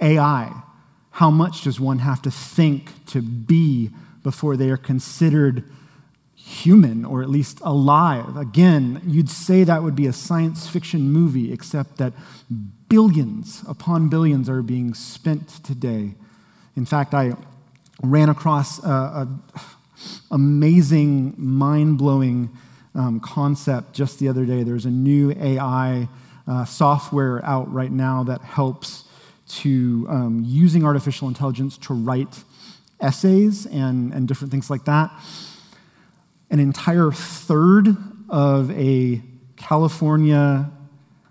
AI. 0.01 0.53
How 1.11 1.29
much 1.29 1.63
does 1.63 1.79
one 1.79 1.99
have 1.99 2.21
to 2.23 2.31
think 2.31 3.05
to 3.07 3.21
be 3.21 3.89
before 4.23 4.57
they 4.57 4.69
are 4.69 4.77
considered 4.77 5.63
human 6.49 7.05
or 7.05 7.21
at 7.21 7.29
least 7.29 7.59
alive. 7.61 8.35
Again, 8.35 9.01
you'd 9.05 9.29
say 9.29 9.63
that 9.63 9.83
would 9.83 9.95
be 9.95 10.07
a 10.07 10.13
science 10.13 10.67
fiction 10.67 11.11
movie, 11.11 11.53
except 11.53 11.97
that 11.97 12.13
billions 12.89 13.63
upon 13.67 14.09
billions 14.09 14.49
are 14.49 14.63
being 14.63 14.93
spent 14.95 15.63
today. 15.63 16.15
In 16.75 16.85
fact, 16.85 17.13
I 17.13 17.33
ran 18.01 18.29
across 18.29 18.79
an 18.83 19.41
amazing, 20.31 21.35
mind 21.37 21.97
blowing 21.97 22.49
um, 22.95 23.19
concept 23.19 23.93
just 23.93 24.17
the 24.17 24.27
other 24.27 24.45
day. 24.45 24.63
There's 24.63 24.85
a 24.85 24.91
new 24.91 25.31
AI 25.39 26.09
uh, 26.47 26.65
software 26.65 27.45
out 27.45 27.71
right 27.71 27.91
now 27.91 28.23
that 28.23 28.41
helps 28.41 29.03
to 29.49 30.05
um, 30.09 30.43
using 30.45 30.85
artificial 30.85 31.27
intelligence 31.27 31.77
to 31.77 31.93
write 31.93 32.43
essays 33.01 33.65
and, 33.65 34.13
and 34.13 34.27
different 34.27 34.51
things 34.51 34.69
like 34.69 34.85
that 34.85 35.11
an 36.51 36.59
entire 36.59 37.11
third 37.11 37.95
of 38.27 38.71
a 38.71 39.21
California 39.55 40.69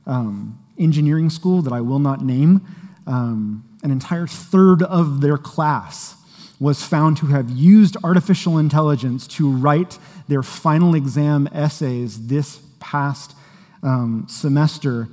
um, 0.06 0.58
engineering 0.78 1.30
school 1.30 1.62
that 1.62 1.72
I 1.72 1.80
will 1.80 1.98
not 1.98 2.24
name, 2.24 2.66
um, 3.06 3.64
an 3.82 3.90
entire 3.90 4.26
third 4.26 4.82
of 4.82 5.20
their 5.20 5.38
class 5.38 6.14
was 6.60 6.82
found 6.82 7.16
to 7.16 7.26
have 7.26 7.50
used 7.50 7.96
artificial 8.02 8.58
intelligence 8.58 9.26
to 9.28 9.48
write 9.50 9.98
their 10.26 10.42
final 10.42 10.94
exam 10.94 11.48
essays 11.52 12.26
this 12.26 12.60
past 12.80 13.34
um, 13.82 14.26
semester. 14.28 15.08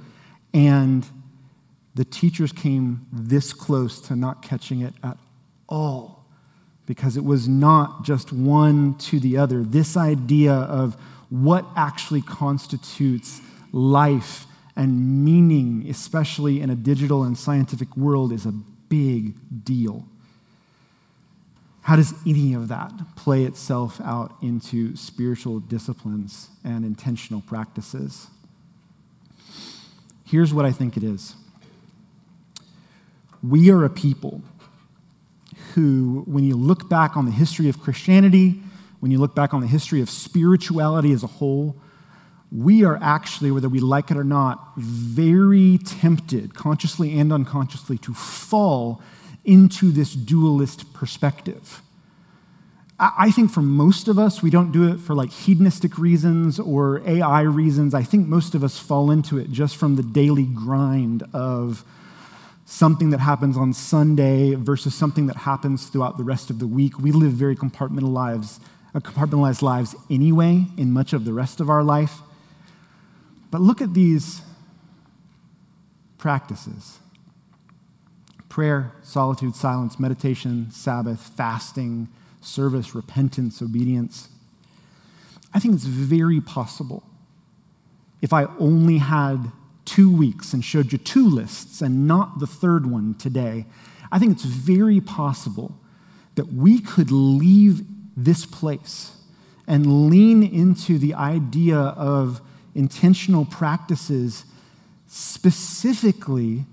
And 0.53 1.05
the 1.95 2.05
teachers 2.05 2.51
came 2.51 3.07
this 3.11 3.53
close 3.53 3.99
to 4.01 4.15
not 4.15 4.41
catching 4.41 4.81
it 4.81 4.93
at 5.03 5.17
all 5.67 6.25
because 6.85 7.17
it 7.17 7.23
was 7.23 7.47
not 7.47 8.03
just 8.03 8.31
one 8.31 8.95
to 8.97 9.19
the 9.19 9.37
other. 9.37 9.63
This 9.63 9.97
idea 9.97 10.53
of 10.53 10.95
what 11.29 11.65
actually 11.75 12.21
constitutes 12.21 13.41
life 13.71 14.45
and 14.75 15.23
meaning, 15.23 15.85
especially 15.89 16.61
in 16.61 16.69
a 16.69 16.75
digital 16.75 17.23
and 17.23 17.37
scientific 17.37 17.95
world, 17.95 18.33
is 18.33 18.45
a 18.45 18.51
big 18.51 19.35
deal. 19.63 20.05
How 21.81 21.95
does 21.95 22.13
any 22.25 22.53
of 22.53 22.67
that 22.67 22.91
play 23.15 23.43
itself 23.43 24.01
out 24.01 24.35
into 24.41 24.95
spiritual 24.95 25.59
disciplines 25.59 26.49
and 26.63 26.83
intentional 26.83 27.41
practices? 27.41 28.27
Here's 30.25 30.53
what 30.53 30.65
I 30.65 30.71
think 30.71 30.97
it 30.97 31.03
is 31.03 31.35
we 33.49 33.69
are 33.71 33.83
a 33.83 33.89
people 33.89 34.41
who, 35.73 36.23
when 36.25 36.43
you 36.43 36.55
look 36.55 36.89
back 36.89 37.17
on 37.17 37.25
the 37.25 37.31
history 37.31 37.69
of 37.69 37.79
Christianity, 37.79 38.61
when 38.99 39.11
you 39.11 39.19
look 39.19 39.35
back 39.35 39.53
on 39.53 39.61
the 39.61 39.67
history 39.67 40.01
of 40.01 40.09
spirituality 40.09 41.11
as 41.11 41.23
a 41.23 41.27
whole, 41.27 41.75
we 42.51 42.85
are 42.85 42.97
actually, 43.01 43.51
whether 43.51 43.67
we 43.67 43.79
like 43.79 44.11
it 44.11 44.17
or 44.17 44.23
not, 44.23 44.71
very 44.77 45.77
tempted, 45.79 46.53
consciously 46.53 47.17
and 47.19 47.33
unconsciously, 47.33 47.97
to 47.99 48.13
fall 48.13 49.01
into 49.43 49.91
this 49.91 50.13
dualist 50.13 50.93
perspective. 50.93 51.81
I 52.97 53.29
think 53.31 53.51
for 53.51 53.61
most 53.61 54.07
of 54.07 54.17
us, 54.17 54.41
we 54.41 54.49
don't 54.49 54.71
do 54.71 54.87
it 54.93 55.01
for 55.01 55.13
like 55.13 55.29
hedonistic 55.29 55.97
reasons 55.97 56.61
or 56.61 57.01
AI 57.05 57.41
reasons. 57.41 57.93
I 57.93 58.03
think 58.03 58.27
most 58.27 58.55
of 58.55 58.63
us 58.63 58.79
fall 58.79 59.11
into 59.11 59.37
it 59.37 59.51
just 59.51 59.75
from 59.75 59.97
the 59.97 60.03
daily 60.03 60.45
grind 60.45 61.23
of 61.33 61.83
something 62.65 63.11
that 63.11 63.19
happens 63.19 63.55
on 63.55 63.71
Sunday 63.71 64.55
versus 64.55 64.95
something 64.95 65.27
that 65.27 65.37
happens 65.37 65.85
throughout 65.85 66.17
the 66.17 66.23
rest 66.23 66.49
of 66.49 66.59
the 66.59 66.67
week. 66.67 66.99
We 66.99 67.11
live 67.11 67.31
very 67.31 67.55
compartmentalized 67.55 68.11
lives, 68.11 68.59
uh, 68.95 68.99
compartmentalized 68.99 69.61
lives 69.61 69.95
anyway 70.09 70.65
in 70.75 70.91
much 70.91 71.13
of 71.13 71.25
the 71.25 71.33
rest 71.33 71.61
of 71.61 71.69
our 71.69 71.83
life. 71.83 72.21
But 73.51 73.61
look 73.61 73.81
at 73.81 73.93
these 73.93 74.41
practices 76.17 76.99
prayer, 78.49 78.93
solitude, 79.03 79.53
silence, 79.53 79.99
meditation, 79.99 80.71
Sabbath, 80.71 81.19
fasting, 81.19 82.07
service, 82.39 82.95
repentance, 82.95 83.61
obedience. 83.61 84.29
I 85.53 85.59
think 85.59 85.75
it's 85.75 85.83
very 85.83 86.39
possible 86.39 87.03
if 88.21 88.31
I 88.31 88.45
only 88.57 88.97
had 88.97 89.51
two 89.85 90.13
weeks 90.13 90.53
and 90.53 90.63
showed 90.65 90.91
you 90.91 90.97
two 90.97 91.29
lists 91.29 91.81
and 91.81 92.07
not 92.07 92.39
the 92.39 92.47
third 92.47 92.89
one 92.89 93.15
today, 93.15 93.65
I 94.11 94.19
think 94.19 94.33
it's 94.33 94.43
very 94.43 94.99
possible 94.99 95.77
that 96.35 96.51
we 96.51 96.79
could 96.79 97.11
leave 97.11 97.85
this 98.17 98.45
place 98.45 99.15
and 99.67 100.09
lean 100.09 100.43
into 100.43 100.97
the 100.97 101.13
idea 101.13 101.77
of 101.77 102.41
intentional 102.75 103.45
practices 103.45 104.45
specifically 105.07 106.65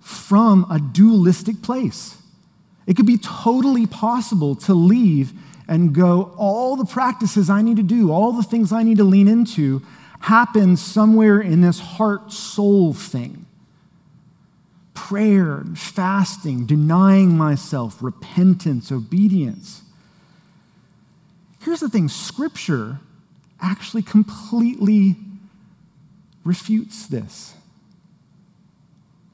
from 0.00 0.66
a 0.70 0.78
dualistic 0.78 1.62
place. 1.62 2.20
It 2.86 2.96
could 2.96 3.06
be 3.06 3.18
totally 3.18 3.86
possible 3.86 4.54
to 4.56 4.74
leave 4.74 5.32
and 5.68 5.94
go, 5.94 6.34
all 6.38 6.76
the 6.76 6.86
practices 6.86 7.50
I 7.50 7.60
need 7.60 7.76
to 7.76 7.82
do, 7.82 8.10
all 8.10 8.32
the 8.32 8.42
things 8.42 8.72
I 8.72 8.82
need 8.82 8.96
to 8.98 9.04
lean 9.04 9.28
into, 9.28 9.82
happens 10.20 10.82
somewhere 10.82 11.40
in 11.40 11.60
this 11.60 11.80
heart 11.80 12.32
soul 12.32 12.92
thing 12.92 13.46
prayer, 14.94 15.64
fasting, 15.74 16.66
denying 16.66 17.36
myself, 17.36 18.02
repentance, 18.02 18.92
obedience. 18.92 19.82
Here's 21.60 21.80
the 21.80 21.88
thing 21.88 22.08
Scripture 22.08 22.98
actually 23.60 24.02
completely 24.02 25.16
refutes 26.44 27.06
this. 27.06 27.54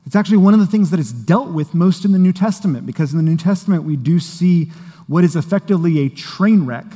It's 0.07 0.15
actually 0.15 0.37
one 0.37 0.55
of 0.55 0.61
the 0.61 0.67
things 0.67 0.91
that 0.91 1.01
is 1.01 1.13
dealt 1.13 1.49
with 1.49 1.75
most 1.75 2.05
in 2.05 2.13
the 2.13 2.19
New 2.19 2.33
Testament, 2.33 2.87
because 2.87 3.13
in 3.13 3.17
the 3.17 3.25
New 3.25 3.37
Testament 3.37 3.85
we 3.85 3.97
do 3.97 4.21
see 4.21 4.67
what 5.07 5.25
is 5.25 5.35
effectively 5.35 6.01
a 6.01 6.09
train 6.09 6.67
wreck 6.67 6.87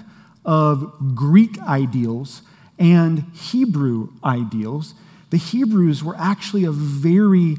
of 0.45 1.15
Greek 1.15 1.59
ideals 1.63 2.43
and 2.79 3.25
Hebrew 3.35 4.11
ideals, 4.25 4.95
the 5.31 5.37
Hebrews 5.37 6.03
were 6.03 6.17
actually 6.17 6.65
a 6.65 6.73
very 6.73 7.57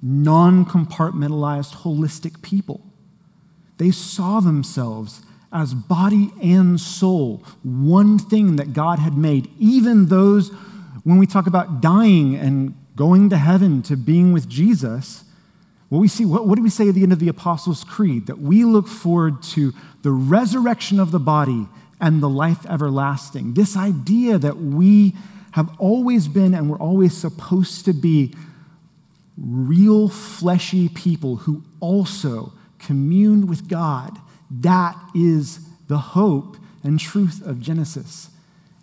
non 0.00 0.64
compartmentalized, 0.64 1.82
holistic 1.82 2.42
people. 2.42 2.80
They 3.78 3.90
saw 3.90 4.40
themselves 4.40 5.22
as 5.52 5.74
body 5.74 6.30
and 6.42 6.80
soul, 6.80 7.42
one 7.62 8.18
thing 8.18 8.56
that 8.56 8.72
God 8.72 8.98
had 8.98 9.16
made. 9.16 9.50
Even 9.58 10.06
those, 10.06 10.50
when 11.04 11.18
we 11.18 11.26
talk 11.26 11.46
about 11.46 11.80
dying 11.80 12.36
and 12.36 12.74
going 12.96 13.30
to 13.30 13.36
heaven 13.36 13.82
to 13.82 13.96
being 13.96 14.32
with 14.32 14.48
Jesus, 14.48 15.24
what 15.88 15.98
we 15.98 16.08
see, 16.08 16.24
what, 16.24 16.46
what 16.46 16.56
do 16.56 16.62
we 16.62 16.70
say 16.70 16.88
at 16.88 16.94
the 16.94 17.02
end 17.02 17.12
of 17.12 17.18
the 17.18 17.28
Apostles' 17.28 17.84
Creed? 17.84 18.26
That 18.26 18.38
we 18.38 18.64
look 18.64 18.88
forward 18.88 19.42
to 19.42 19.74
the 20.02 20.10
resurrection 20.10 20.98
of 20.98 21.10
the 21.10 21.20
body 21.20 21.68
and 22.02 22.20
the 22.20 22.28
life 22.28 22.66
everlasting. 22.66 23.54
This 23.54 23.76
idea 23.76 24.36
that 24.36 24.58
we 24.58 25.14
have 25.52 25.70
always 25.78 26.26
been 26.26 26.52
and 26.52 26.68
we're 26.68 26.78
always 26.78 27.16
supposed 27.16 27.84
to 27.84 27.92
be 27.92 28.34
real 29.38 30.08
fleshy 30.08 30.88
people 30.88 31.36
who 31.36 31.62
also 31.78 32.52
communed 32.80 33.48
with 33.48 33.68
God. 33.68 34.18
That 34.50 34.96
is 35.14 35.60
the 35.86 35.98
hope 35.98 36.56
and 36.82 36.98
truth 36.98 37.40
of 37.46 37.60
Genesis. 37.60 38.30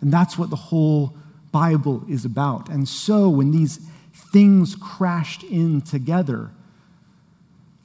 And 0.00 0.10
that's 0.10 0.38
what 0.38 0.48
the 0.48 0.56
whole 0.56 1.14
Bible 1.52 2.02
is 2.08 2.24
about. 2.24 2.70
And 2.70 2.88
so 2.88 3.28
when 3.28 3.50
these 3.50 3.80
things 4.32 4.74
crashed 4.76 5.42
in 5.42 5.82
together, 5.82 6.52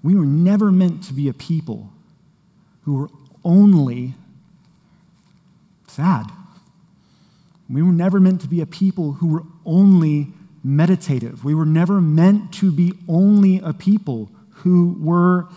we 0.02 0.15
were 0.15 0.26
never 0.26 0.71
meant 0.71 1.04
to 1.04 1.13
be 1.13 1.28
a 1.28 1.34
people 1.34 1.91
who 2.84 2.95
were 2.95 3.10
only 3.43 4.13
sad. 5.95 6.29
We 7.69 7.81
were 7.81 7.91
never 7.91 8.19
meant 8.19 8.41
to 8.41 8.47
be 8.47 8.62
a 8.62 8.65
people 8.65 9.13
who 9.13 9.27
were 9.27 9.43
only 9.65 10.27
meditative. 10.63 11.45
We 11.45 11.55
were 11.55 11.65
never 11.65 12.01
meant 12.01 12.51
to 12.55 12.71
be 12.71 12.93
only 13.08 13.60
a 13.60 13.71
people 13.71 14.29
who 14.49 14.97
were, 14.99 15.47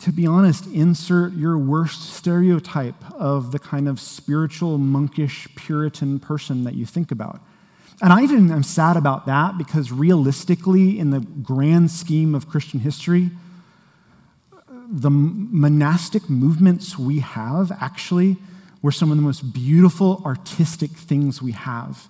to 0.00 0.12
be 0.12 0.26
honest, 0.26 0.66
insert 0.66 1.34
your 1.34 1.56
worst 1.56 2.14
stereotype 2.14 3.10
of 3.12 3.52
the 3.52 3.58
kind 3.58 3.88
of 3.88 4.00
spiritual, 4.00 4.76
monkish, 4.76 5.46
Puritan 5.54 6.18
person 6.18 6.64
that 6.64 6.74
you 6.74 6.84
think 6.84 7.10
about. 7.12 7.40
And 8.02 8.12
I 8.12 8.22
even 8.22 8.50
am 8.50 8.62
sad 8.62 8.96
about 8.96 9.26
that 9.26 9.56
because 9.56 9.92
realistically, 9.92 10.98
in 10.98 11.10
the 11.10 11.20
grand 11.20 11.90
scheme 11.90 12.34
of 12.34 12.48
Christian 12.48 12.80
history, 12.80 13.30
the 14.90 15.10
monastic 15.10 16.28
movements 16.28 16.98
we 16.98 17.20
have 17.20 17.70
actually 17.80 18.36
were 18.82 18.92
some 18.92 19.10
of 19.10 19.16
the 19.16 19.22
most 19.22 19.52
beautiful 19.52 20.22
artistic 20.24 20.90
things 20.90 21.42
we 21.42 21.52
have. 21.52 22.08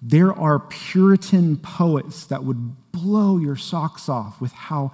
There 0.00 0.32
are 0.32 0.60
Puritan 0.60 1.56
poets 1.56 2.26
that 2.26 2.44
would 2.44 2.92
blow 2.92 3.38
your 3.38 3.56
socks 3.56 4.08
off 4.08 4.40
with 4.40 4.52
how 4.52 4.92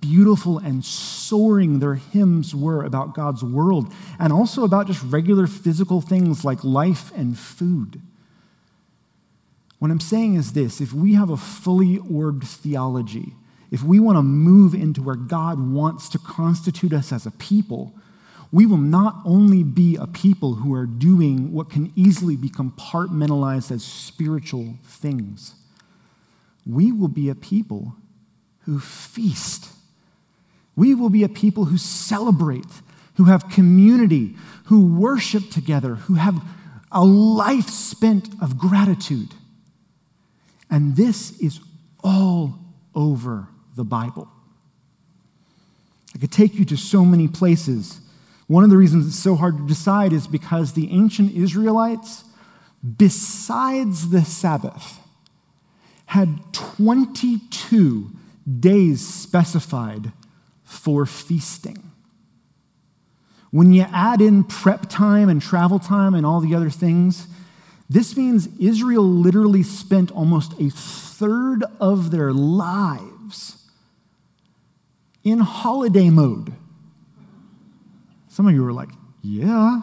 beautiful 0.00 0.58
and 0.58 0.84
soaring 0.84 1.78
their 1.78 1.94
hymns 1.94 2.54
were 2.54 2.84
about 2.84 3.14
God's 3.14 3.42
world 3.42 3.92
and 4.18 4.32
also 4.32 4.64
about 4.64 4.86
just 4.86 5.02
regular 5.04 5.46
physical 5.46 6.00
things 6.00 6.44
like 6.44 6.62
life 6.62 7.10
and 7.16 7.36
food. 7.38 8.00
What 9.78 9.90
I'm 9.90 10.00
saying 10.00 10.36
is 10.36 10.52
this 10.52 10.80
if 10.80 10.92
we 10.92 11.14
have 11.14 11.30
a 11.30 11.36
fully 11.36 11.98
orbed 11.98 12.44
theology, 12.44 13.32
if 13.70 13.82
we 13.82 13.98
want 13.98 14.16
to 14.16 14.22
move 14.22 14.74
into 14.74 15.02
where 15.02 15.16
God 15.16 15.58
wants 15.58 16.08
to 16.10 16.18
constitute 16.18 16.92
us 16.92 17.10
as 17.10 17.26
a 17.26 17.32
people, 17.32 17.92
we 18.52 18.66
will 18.66 18.76
not 18.76 19.16
only 19.24 19.62
be 19.62 19.96
a 19.96 20.06
people 20.06 20.56
who 20.56 20.74
are 20.74 20.84
doing 20.84 21.52
what 21.52 21.70
can 21.70 21.90
easily 21.96 22.36
be 22.36 22.50
compartmentalized 22.50 23.70
as 23.70 23.82
spiritual 23.82 24.74
things, 24.84 25.54
we 26.66 26.92
will 26.92 27.08
be 27.08 27.30
a 27.30 27.34
people 27.34 27.96
who 28.60 28.78
feast. 28.78 29.70
We 30.76 30.94
will 30.94 31.08
be 31.08 31.24
a 31.24 31.28
people 31.28 31.64
who 31.64 31.78
celebrate, 31.78 32.66
who 33.16 33.24
have 33.24 33.48
community, 33.48 34.36
who 34.66 34.86
worship 34.86 35.50
together, 35.50 35.94
who 35.94 36.14
have 36.14 36.42
a 36.92 37.04
life 37.04 37.70
spent 37.70 38.28
of 38.40 38.58
gratitude. 38.58 39.30
And 40.70 40.94
this 40.94 41.38
is 41.40 41.60
all 42.04 42.58
over 42.94 43.48
the 43.76 43.84
Bible. 43.84 44.28
I 46.14 46.18
could 46.18 46.32
take 46.32 46.54
you 46.54 46.66
to 46.66 46.76
so 46.76 47.04
many 47.04 47.28
places. 47.28 48.01
One 48.52 48.64
of 48.64 48.68
the 48.68 48.76
reasons 48.76 49.06
it's 49.06 49.18
so 49.18 49.34
hard 49.34 49.56
to 49.56 49.66
decide 49.66 50.12
is 50.12 50.26
because 50.26 50.74
the 50.74 50.92
ancient 50.92 51.34
Israelites, 51.34 52.24
besides 52.98 54.10
the 54.10 54.26
Sabbath, 54.26 54.98
had 56.04 56.38
22 56.52 58.10
days 58.60 59.08
specified 59.08 60.12
for 60.64 61.06
feasting. 61.06 61.92
When 63.50 63.72
you 63.72 63.86
add 63.90 64.20
in 64.20 64.44
prep 64.44 64.86
time 64.86 65.30
and 65.30 65.40
travel 65.40 65.78
time 65.78 66.12
and 66.12 66.26
all 66.26 66.40
the 66.40 66.54
other 66.54 66.68
things, 66.68 67.28
this 67.88 68.18
means 68.18 68.50
Israel 68.60 69.02
literally 69.02 69.62
spent 69.62 70.10
almost 70.10 70.60
a 70.60 70.68
third 70.68 71.64
of 71.80 72.10
their 72.10 72.34
lives 72.34 73.66
in 75.24 75.38
holiday 75.38 76.10
mode. 76.10 76.52
Some 78.32 78.46
of 78.46 78.54
you 78.54 78.64
were 78.64 78.72
like, 78.72 78.88
yeah. 79.20 79.82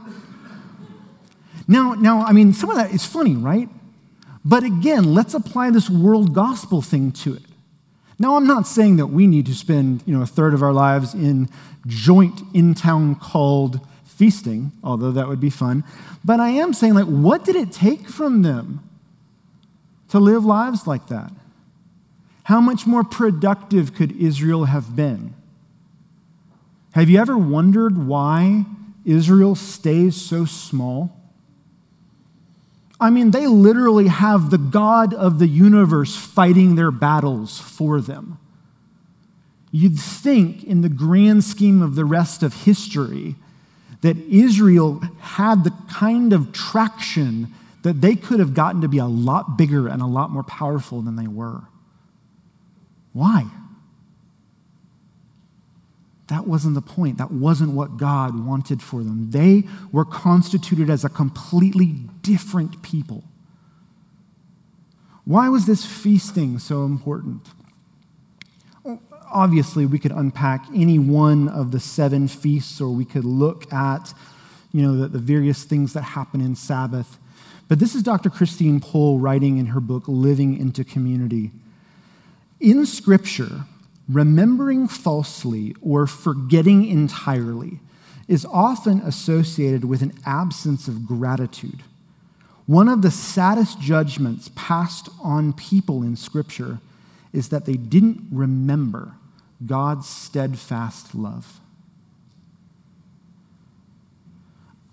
Now, 1.68 1.94
now, 1.94 2.22
I 2.22 2.32
mean, 2.32 2.52
some 2.52 2.72
of 2.72 2.78
that 2.78 2.92
is 2.92 3.06
funny, 3.06 3.36
right? 3.36 3.70
But 4.44 4.64
again, 4.64 5.14
let's 5.14 5.36
apply 5.36 5.70
this 5.70 5.88
world 5.88 6.34
gospel 6.34 6.82
thing 6.82 7.12
to 7.12 7.36
it. 7.36 7.44
Now, 8.18 8.38
I'm 8.38 8.48
not 8.48 8.66
saying 8.66 8.96
that 8.96 9.06
we 9.06 9.28
need 9.28 9.46
to 9.46 9.54
spend 9.54 10.02
you 10.08 10.18
know, 10.18 10.24
a 10.24 10.26
third 10.26 10.56
of 10.56 10.64
our 10.64 10.74
lives 10.74 11.14
in 11.14 11.48
joint 11.86 12.42
in 12.52 12.74
town 12.74 13.14
called 13.18 13.82
feasting, 14.04 14.72
although 14.84 15.12
that 15.12 15.28
would 15.28 15.40
be 15.40 15.52
fun. 15.52 15.84
But 16.26 16.40
I 16.40 16.50
am 16.50 16.74
saying, 16.74 16.96
like, 16.96 17.06
what 17.06 17.46
did 17.46 17.56
it 17.56 17.72
take 17.72 18.10
from 18.10 18.42
them 18.42 18.82
to 20.08 20.20
live 20.20 20.44
lives 20.44 20.88
like 20.88 21.06
that? 21.10 21.32
How 22.46 22.60
much 22.60 22.88
more 22.88 23.04
productive 23.04 23.94
could 23.94 24.12
Israel 24.14 24.66
have 24.66 24.96
been? 24.96 25.36
Have 26.92 27.10
you 27.10 27.20
ever 27.20 27.38
wondered 27.38 28.08
why 28.08 28.66
Israel 29.06 29.56
stays 29.56 30.16
so 30.20 30.46
small? 30.46 31.16
I 33.00 33.10
mean, 33.10 33.32
they 33.32 33.48
literally 33.48 34.08
have 34.08 34.50
the 34.50 34.58
God 34.58 35.14
of 35.14 35.40
the 35.40 35.48
universe 35.48 36.16
fighting 36.16 36.76
their 36.76 36.92
battles 36.92 37.60
for 37.60 38.02
them. 38.02 38.40
You'd 39.72 40.00
think, 40.00 40.64
in 40.64 40.82
the 40.82 40.90
grand 40.90 41.44
scheme 41.44 41.82
of 41.82 41.96
the 41.96 42.06
rest 42.06 42.44
of 42.44 42.54
history, 42.64 43.36
that 44.02 44.18
Israel 44.18 45.02
had 45.20 45.64
the 45.64 45.74
kind 45.90 46.34
of 46.34 46.52
traction 46.52 47.54
that 47.84 48.02
they 48.02 48.16
could 48.16 48.40
have 48.40 48.54
gotten 48.54 48.82
to 48.82 48.88
be 48.88 48.98
a 48.98 49.06
lot 49.06 49.58
bigger 49.58 49.88
and 49.88 50.02
a 50.02 50.08
lot 50.08 50.32
more 50.32 50.44
powerful 50.44 51.02
than 51.02 51.16
they 51.16 51.28
were. 51.28 51.62
Why? 53.14 53.46
That 56.30 56.46
wasn't 56.48 56.76
the 56.76 56.82
point. 56.82 57.18
That 57.18 57.32
wasn't 57.32 57.72
what 57.72 57.98
God 57.98 58.46
wanted 58.46 58.84
for 58.84 59.04
them. 59.04 59.32
They 59.32 59.64
were 59.92 60.06
constituted 60.06 60.90
as 60.90 61.04
a 61.04 61.10
completely 61.10 61.96
different 62.22 62.84
people. 62.84 63.24
Why 65.26 65.50
was 65.50 65.66
this 65.66 65.86
feasting 65.86 66.60
so 66.60 66.86
important? 66.86 67.48
Obviously, 69.32 69.88
we 69.88 69.98
could 69.98 70.12
unpack 70.12 70.66
any 70.74 71.00
one 71.00 71.50
of 71.50 71.72
the 71.72 71.80
seven 71.80 72.28
feasts, 72.28 72.80
or 72.80 72.90
we 72.90 73.06
could 73.06 73.26
look 73.26 73.72
at 73.74 74.14
you 74.72 74.84
know, 74.84 74.96
the, 74.96 75.08
the 75.08 75.20
various 75.20 75.64
things 75.64 75.94
that 75.94 76.02
happen 76.02 76.42
in 76.42 76.56
Sabbath. 76.56 77.18
But 77.68 77.80
this 77.80 77.96
is 77.96 78.04
Dr. 78.04 78.30
Christine 78.30 78.80
Pohl 78.80 79.20
writing 79.20 79.58
in 79.58 79.68
her 79.68 79.80
book, 79.80 80.04
Living 80.08 80.58
into 80.58 80.84
Community. 80.84 81.52
In 82.60 82.86
Scripture, 82.86 83.66
remembering 84.10 84.88
falsely 84.88 85.76
or 85.82 86.08
forgetting 86.08 86.86
entirely 86.86 87.80
is 88.28 88.46
often 88.46 89.00
associated 89.02 89.86
with 89.86 90.02
an 90.02 90.14
absence 90.26 90.88
of 90.88 91.06
gratitude. 91.06 91.84
One 92.66 92.88
of 92.88 93.02
the 93.02 93.12
saddest 93.12 93.80
judgments 93.80 94.52
passed 94.56 95.10
on 95.24 95.54
people 95.54 96.04
in 96.04 96.16
Scripture 96.16 96.80
is 97.34 97.50
that 97.50 97.66
they 97.66 97.74
didn't 97.74 98.28
remember 98.32 99.14
God's 99.66 100.08
steadfast 100.08 101.14
love. 101.16 101.60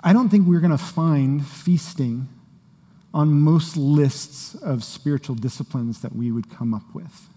I 0.01 0.13
don't 0.13 0.29
think 0.29 0.47
we're 0.47 0.61
going 0.61 0.71
to 0.71 0.79
find 0.79 1.45
feasting 1.47 2.29
on 3.13 3.33
most 3.33 3.77
lists 3.77 4.55
of 4.55 4.85
spiritual 4.85 5.35
disciplines 5.35 6.01
that 6.03 6.15
we 6.15 6.31
would 6.31 6.51
come 6.51 6.75
up 6.75 6.95
with. 6.95 7.29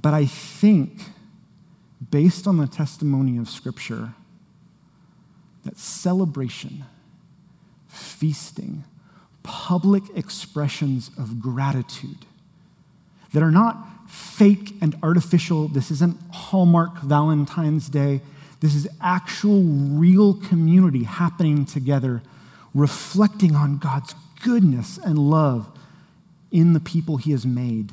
But 0.00 0.14
I 0.14 0.26
think, 0.26 1.00
based 2.10 2.46
on 2.46 2.58
the 2.58 2.66
testimony 2.66 3.38
of 3.38 3.48
Scripture, 3.48 4.14
that 5.64 5.78
celebration, 5.78 6.84
feasting, 7.88 8.84
public 9.42 10.02
expressions 10.14 11.10
of 11.18 11.40
gratitude 11.40 12.26
that 13.32 13.42
are 13.42 13.50
not 13.50 13.76
fake 14.08 14.74
and 14.80 14.96
artificial. 15.02 15.68
This 15.68 15.90
isn't 15.90 16.18
Hallmark 16.30 17.00
Valentine's 17.02 17.88
Day. 17.88 18.20
This 18.60 18.74
is 18.74 18.88
actual, 19.00 19.62
real 19.62 20.34
community 20.34 21.04
happening 21.04 21.64
together, 21.64 22.22
reflecting 22.74 23.54
on 23.54 23.78
God's 23.78 24.14
goodness 24.42 24.98
and 24.98 25.18
love 25.18 25.68
in 26.50 26.72
the 26.72 26.80
people 26.80 27.16
He 27.16 27.32
has 27.32 27.44
made 27.44 27.92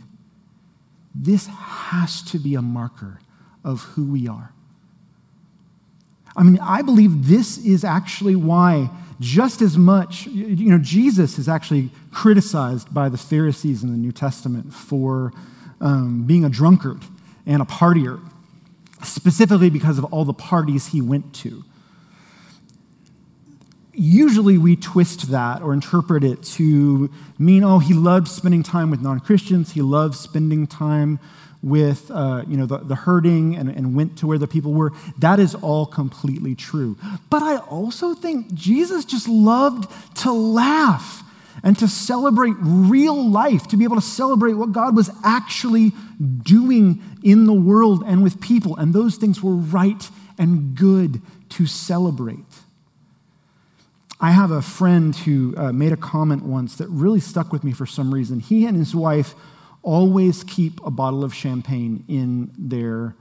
this 1.15 1.47
has 1.47 2.21
to 2.23 2.37
be 2.37 2.55
a 2.55 2.61
marker 2.61 3.19
of 3.63 3.81
who 3.81 4.11
we 4.11 4.27
are. 4.27 4.51
I 6.35 6.43
mean, 6.43 6.59
I 6.61 6.81
believe 6.81 7.27
this 7.27 7.57
is 7.57 7.85
actually 7.85 8.35
why, 8.35 8.89
just 9.21 9.61
as 9.61 9.77
much, 9.77 10.27
you 10.27 10.69
know, 10.69 10.77
Jesus 10.77 11.39
is 11.39 11.47
actually 11.47 11.89
criticized 12.11 12.93
by 12.93 13.07
the 13.07 13.17
Pharisees 13.17 13.83
in 13.83 13.91
the 13.91 13.97
New 13.97 14.11
Testament 14.11 14.73
for 14.73 15.31
um, 15.79 16.23
being 16.25 16.43
a 16.43 16.49
drunkard 16.49 17.01
and 17.45 17.61
a 17.61 17.65
partier, 17.65 18.19
specifically 19.01 19.69
because 19.69 19.97
of 19.97 20.03
all 20.05 20.25
the 20.25 20.33
parties 20.33 20.87
he 20.87 20.99
went 20.99 21.33
to 21.35 21.63
usually 23.95 24.57
we 24.57 24.75
twist 24.75 25.31
that 25.31 25.61
or 25.61 25.73
interpret 25.73 26.23
it 26.23 26.43
to 26.43 27.09
mean, 27.37 27.63
oh, 27.63 27.79
he 27.79 27.93
loved 27.93 28.27
spending 28.27 28.63
time 28.63 28.89
with 28.91 29.01
non 29.01 29.19
Christians, 29.19 29.71
he 29.71 29.81
loved 29.81 30.15
spending 30.15 30.67
time 30.67 31.19
with 31.61 32.11
uh, 32.11 32.43
you 32.47 32.57
know, 32.57 32.67
the, 32.67 32.77
the 32.77 32.95
hurting 32.95 33.55
and, 33.55 33.69
and 33.69 33.95
went 33.95 34.17
to 34.19 34.27
where 34.27 34.37
the 34.37 34.47
people 34.47 34.71
were. 34.71 34.91
That 35.17 35.39
is 35.39 35.55
all 35.55 35.87
completely 35.87 36.53
true. 36.53 36.95
But 37.29 37.41
I 37.41 37.57
also 37.57 38.13
think 38.13 38.53
Jesus 38.53 39.03
just 39.03 39.27
loved 39.27 39.91
to 40.17 40.31
laugh 40.31 41.23
and 41.63 41.77
to 41.79 41.87
celebrate 41.87 42.53
real 42.59 43.29
life, 43.29 43.67
to 43.69 43.77
be 43.77 43.83
able 43.83 43.95
to 43.95 44.01
celebrate 44.01 44.53
what 44.53 44.71
God 44.73 44.95
was 44.95 45.09
actually 45.23 45.91
doing 46.43 47.01
in 47.23 47.45
the 47.45 47.53
world 47.53 48.03
and 48.05 48.21
with 48.21 48.39
people. 48.39 48.75
And 48.75 48.93
those 48.93 49.15
things 49.15 49.41
were 49.41 49.55
right 49.55 50.07
and 50.37 50.75
good 50.75 51.19
to 51.49 51.65
celebrate. 51.65 52.45
I 54.25 54.31
have 54.31 54.49
a 54.49 54.63
friend 54.63 55.15
who 55.15 55.53
uh, 55.55 55.71
made 55.71 55.91
a 55.91 55.97
comment 55.97 56.41
once 56.43 56.77
that 56.77 56.89
really 56.89 57.19
stuck 57.19 57.53
with 57.53 57.63
me 57.63 57.73
for 57.73 57.85
some 57.85 58.11
reason. 58.11 58.39
He 58.39 58.65
and 58.65 58.75
his 58.75 58.95
wife 58.95 59.35
always 59.83 60.43
keep 60.43 60.83
a 60.83 60.89
bottle 60.89 61.23
of 61.23 61.31
champagne 61.31 62.03
in 62.07 62.51
their 62.57 63.15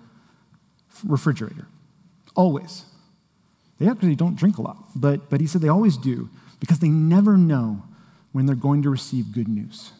refrigerator. 1.04 1.66
Always. 2.34 2.86
They 3.78 3.86
actually 3.86 4.16
don't 4.16 4.34
drink 4.34 4.56
a 4.56 4.62
lot, 4.62 4.78
but, 4.96 5.28
but 5.28 5.42
he 5.42 5.46
said 5.46 5.60
they 5.60 5.68
always 5.68 5.98
do 5.98 6.30
because 6.58 6.78
they 6.78 6.88
never 6.88 7.36
know 7.36 7.82
when 8.32 8.46
they're 8.46 8.56
going 8.56 8.80
to 8.84 8.88
receive 8.88 9.30
good 9.30 9.46
news. 9.46 9.92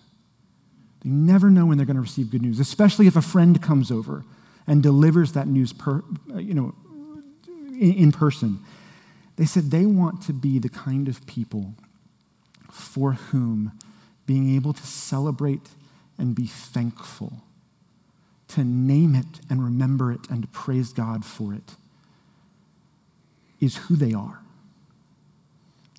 They 1.02 1.10
never 1.10 1.50
know 1.50 1.66
when 1.66 1.76
they're 1.76 1.84
going 1.84 1.96
to 1.96 2.00
receive 2.00 2.30
good 2.30 2.40
news, 2.40 2.60
especially 2.60 3.06
if 3.06 3.14
a 3.14 3.20
friend 3.20 3.62
comes 3.62 3.90
over 3.90 4.24
and 4.66 4.82
delivers 4.82 5.32
that 5.32 5.48
news 5.48 5.74
per, 5.74 6.02
you 6.34 6.54
know, 6.54 6.74
in, 7.46 7.92
in 7.92 8.10
person. 8.10 8.60
They 9.36 9.44
said 9.46 9.70
they 9.70 9.86
want 9.86 10.22
to 10.22 10.32
be 10.32 10.58
the 10.58 10.68
kind 10.68 11.08
of 11.08 11.26
people 11.26 11.74
for 12.70 13.12
whom 13.12 13.72
being 14.26 14.54
able 14.54 14.72
to 14.72 14.86
celebrate 14.86 15.70
and 16.18 16.34
be 16.34 16.46
thankful, 16.46 17.42
to 18.48 18.64
name 18.64 19.14
it 19.14 19.40
and 19.50 19.64
remember 19.64 20.12
it 20.12 20.28
and 20.30 20.50
praise 20.52 20.92
God 20.92 21.24
for 21.24 21.52
it, 21.52 21.74
is 23.60 23.76
who 23.76 23.96
they 23.96 24.12
are. 24.12 24.40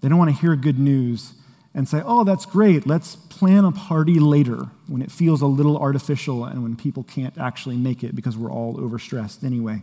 They 0.01 0.09
don't 0.09 0.17
want 0.17 0.33
to 0.33 0.41
hear 0.41 0.55
good 0.55 0.79
news 0.79 1.33
and 1.73 1.89
say, 1.89 2.01
oh, 2.05 2.23
that's 2.23 2.45
great, 2.45 2.87
let's 2.87 3.15
plan 3.15 3.65
a 3.65 3.71
party 3.71 4.19
later 4.19 4.69
when 4.87 5.01
it 5.01 5.11
feels 5.11 5.41
a 5.41 5.47
little 5.47 5.77
artificial 5.77 6.45
and 6.45 6.63
when 6.63 6.77
people 6.77 7.03
can't 7.03 7.37
actually 7.37 7.75
make 7.75 8.03
it 8.03 8.15
because 8.15 8.37
we're 8.37 8.51
all 8.51 8.75
overstressed 8.77 9.43
anyway. 9.43 9.81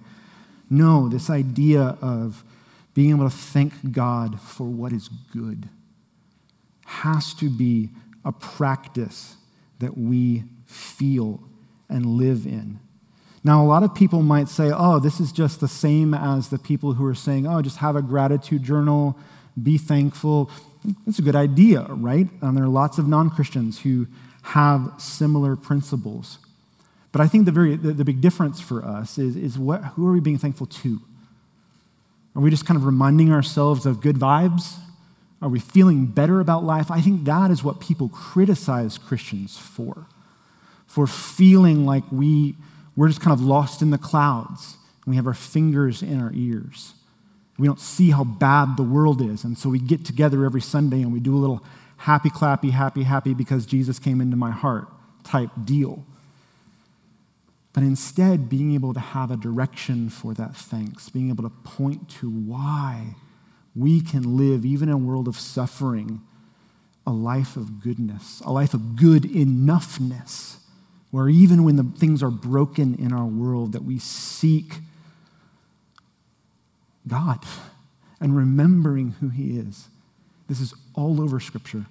No, 0.71 1.09
this 1.09 1.29
idea 1.29 1.99
of 2.01 2.45
being 2.95 3.11
able 3.11 3.29
to 3.29 3.37
thank 3.37 3.93
God 3.93 4.41
for 4.41 4.65
what 4.65 4.93
is 4.93 5.09
good 5.33 5.69
has 6.85 7.33
to 7.35 7.49
be 7.49 7.89
a 8.25 8.33
practice 8.33 9.37
that 9.79 9.97
we 9.97 10.45
feel 10.67 11.43
and 11.89 12.05
live 12.07 12.47
in. 12.47 12.79
Now, 13.45 13.63
a 13.63 13.67
lot 13.67 13.83
of 13.83 13.95
people 13.95 14.23
might 14.23 14.49
say, 14.49 14.71
oh, 14.73 15.01
this 15.01 15.19
is 15.19 15.33
just 15.33 15.61
the 15.61 15.69
same 15.69 16.15
as 16.15 16.49
the 16.49 16.59
people 16.59 16.93
who 16.95 17.05
are 17.07 17.15
saying, 17.15 17.47
oh, 17.47 17.61
just 17.61 17.79
have 17.79 17.97
a 17.97 18.03
gratitude 18.03 18.63
journal, 18.63 19.19
be 19.61 19.79
thankful. 19.79 20.51
It's 21.07 21.19
a 21.19 21.23
good 21.23 21.35
idea, 21.35 21.83
right? 21.89 22.29
And 22.41 22.57
there 22.57 22.65
are 22.65 22.69
lots 22.69 22.99
of 22.99 23.09
non 23.09 23.31
Christians 23.31 23.81
who 23.81 24.07
have 24.43 24.93
similar 24.99 25.57
principles. 25.57 26.39
But 27.11 27.21
I 27.21 27.27
think 27.27 27.45
the, 27.45 27.53
very, 27.53 27.77
the, 27.77 27.93
the 27.93 28.05
big 28.05 28.21
difference 28.21 28.61
for 28.61 28.85
us 28.85 29.19
is, 29.19 29.37
is 29.37 29.59
what, 29.59 29.83
who 29.85 30.07
are 30.07 30.13
we 30.13 30.21
being 30.21 30.39
thankful 30.39 30.67
to? 30.67 31.01
Are 32.35 32.41
we 32.41 32.51
just 32.51 32.67
kind 32.67 32.77
of 32.77 32.85
reminding 32.85 33.33
ourselves 33.33 33.87
of 33.87 34.01
good 34.01 34.17
vibes? 34.17 34.77
Are 35.41 35.49
we 35.49 35.59
feeling 35.59 36.07
better 36.07 36.41
about 36.41 36.65
life? 36.65 36.91
I 36.91 37.01
think 37.01 37.25
that 37.25 37.51
is 37.51 37.65
what 37.65 37.81
people 37.81 38.09
criticize 38.09 38.97
Christians 38.97 39.59
for, 39.59 40.07
for 40.87 41.07
feeling 41.07 41.85
like 41.85 42.05
we, 42.11 42.55
we're 42.97 43.09
just 43.09 43.21
kind 43.21 43.33
of 43.33 43.43
lost 43.43 43.83
in 43.83 43.91
the 43.91 43.99
clouds 43.99 44.77
and 45.05 45.13
we 45.13 45.17
have 45.17 45.27
our 45.27 45.35
fingers 45.35 46.03
in 46.03 46.21
our 46.21 46.31
ears. 46.33 46.95
We 47.59 47.67
don't 47.67 47.81
see 47.81 48.11
how 48.11 48.25
bad 48.25 48.77
the 48.77 48.83
world 48.83 49.21
is. 49.21 49.45
And 49.45 49.59
so 49.59 49.69
we 49.69 49.79
get 49.79 50.05
together 50.05 50.45
every 50.45 50.61
Sunday 50.61 51.03
and 51.03 51.13
we 51.13 51.21
do 51.21 51.37
a 51.37 51.39
little 51.39 51.63
happy, 51.99 52.31
clappy, 52.31 52.71
happy, 52.71 53.03
happy 53.03 53.35
because 53.35 53.67
Jesus 53.67 53.99
came 53.99 54.21
into 54.21 54.37
my 54.37 54.51
heart 54.51 54.89
type 55.25 55.51
deal. 55.65 56.05
But 57.73 57.83
instead, 57.83 58.49
being 58.49 58.75
able 58.75 58.93
to 58.93 59.01
have 59.01 59.31
a 59.31 59.37
direction 59.37 60.11
for 60.11 60.35
that 60.35 60.55
thanks, 60.55 61.09
being 61.09 61.31
able 61.31 61.45
to 61.45 61.51
point 61.65 62.09
to 62.21 62.29
why 62.29 63.15
we 63.75 64.01
can 64.03 64.37
live, 64.37 64.67
even 64.67 64.89
in 64.89 64.95
a 64.95 64.99
world 64.99 65.27
of 65.27 65.39
suffering, 65.39 66.21
a 67.07 67.13
life 67.13 67.57
of 67.57 67.81
goodness, 67.81 68.43
a 68.45 68.53
life 68.53 68.75
of 68.75 68.97
good 68.97 69.23
enoughness, 69.23 70.57
where 71.11 71.29
even 71.29 71.65
when 71.65 71.77
the 71.77 71.85
things 71.99 72.23
are 72.23 72.31
broken 72.31 72.95
in 72.95 73.13
our 73.13 73.27
world, 73.27 73.73
that 73.73 73.85
we 73.85 73.99
seek 73.99 74.81
God 77.09 77.45
and 78.21 78.37
remembering 78.37 79.13
who 79.21 79.31
He 79.31 79.59
is. 79.59 79.89
This 80.49 80.61
is 80.61 80.75
all 80.95 81.21
over 81.23 81.41
Scripture. 81.41 81.87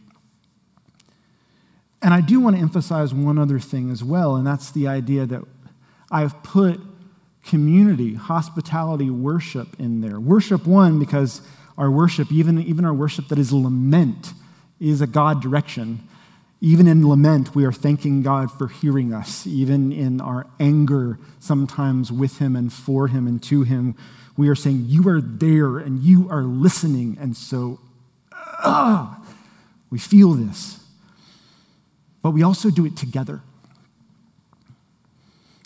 And 2.04 2.13
I 2.13 2.22
do 2.22 2.39
want 2.39 2.56
to 2.56 2.62
emphasize 2.62 3.13
one 3.13 3.38
other 3.38 3.60
thing 3.60 3.91
as 3.91 4.04
well, 4.04 4.36
and 4.36 4.46
that's 4.46 4.72
the 4.72 4.88
idea 4.88 5.26
that 5.26 5.44
I've 6.12 6.43
put 6.43 6.80
community, 7.45 8.13
hospitality, 8.13 9.10
worship 9.10 9.80
in 9.80 10.02
there. 10.02 10.19
Worship, 10.19 10.67
one, 10.67 11.00
because 11.00 11.41
our 11.78 11.89
worship, 11.89 12.32
even, 12.32 12.62
even 12.62 12.86
our 12.86 12.93
worship 12.93 13.30
that 13.30 13.39
is 13.39 13.52
lament, 13.52 14.34
is 14.80 15.02
a 15.02 15.08
God 15.08 15.41
direction. 15.41 16.08
Even 16.60 16.88
in 16.88 17.08
lament, 17.08 17.56
we 17.56 17.65
are 17.65 17.71
thanking 17.71 18.21
God 18.21 18.52
for 18.52 18.67
hearing 18.67 19.13
us. 19.13 19.47
Even 19.47 19.91
in 19.91 20.21
our 20.21 20.45
anger, 20.60 21.17
sometimes 21.39 22.12
with 22.12 22.38
Him 22.38 22.56
and 22.56 22.71
for 22.71 23.08
Him 23.08 23.26
and 23.26 23.41
to 23.43 23.63
Him, 23.63 23.95
we 24.38 24.50
are 24.50 24.56
saying, 24.56 24.86
You 24.88 25.08
are 25.10 25.21
there 25.21 25.78
and 25.78 26.00
you 26.00 26.30
are 26.30 26.43
listening. 26.43 27.17
And 27.19 27.36
so, 27.36 27.80
uh, 28.63 29.15
we 29.89 29.97
feel 29.97 30.34
this. 30.34 30.80
But 32.21 32.32
we 32.32 32.43
also 32.43 32.69
do 32.69 32.86
it 32.86 32.95
together. 32.95 33.41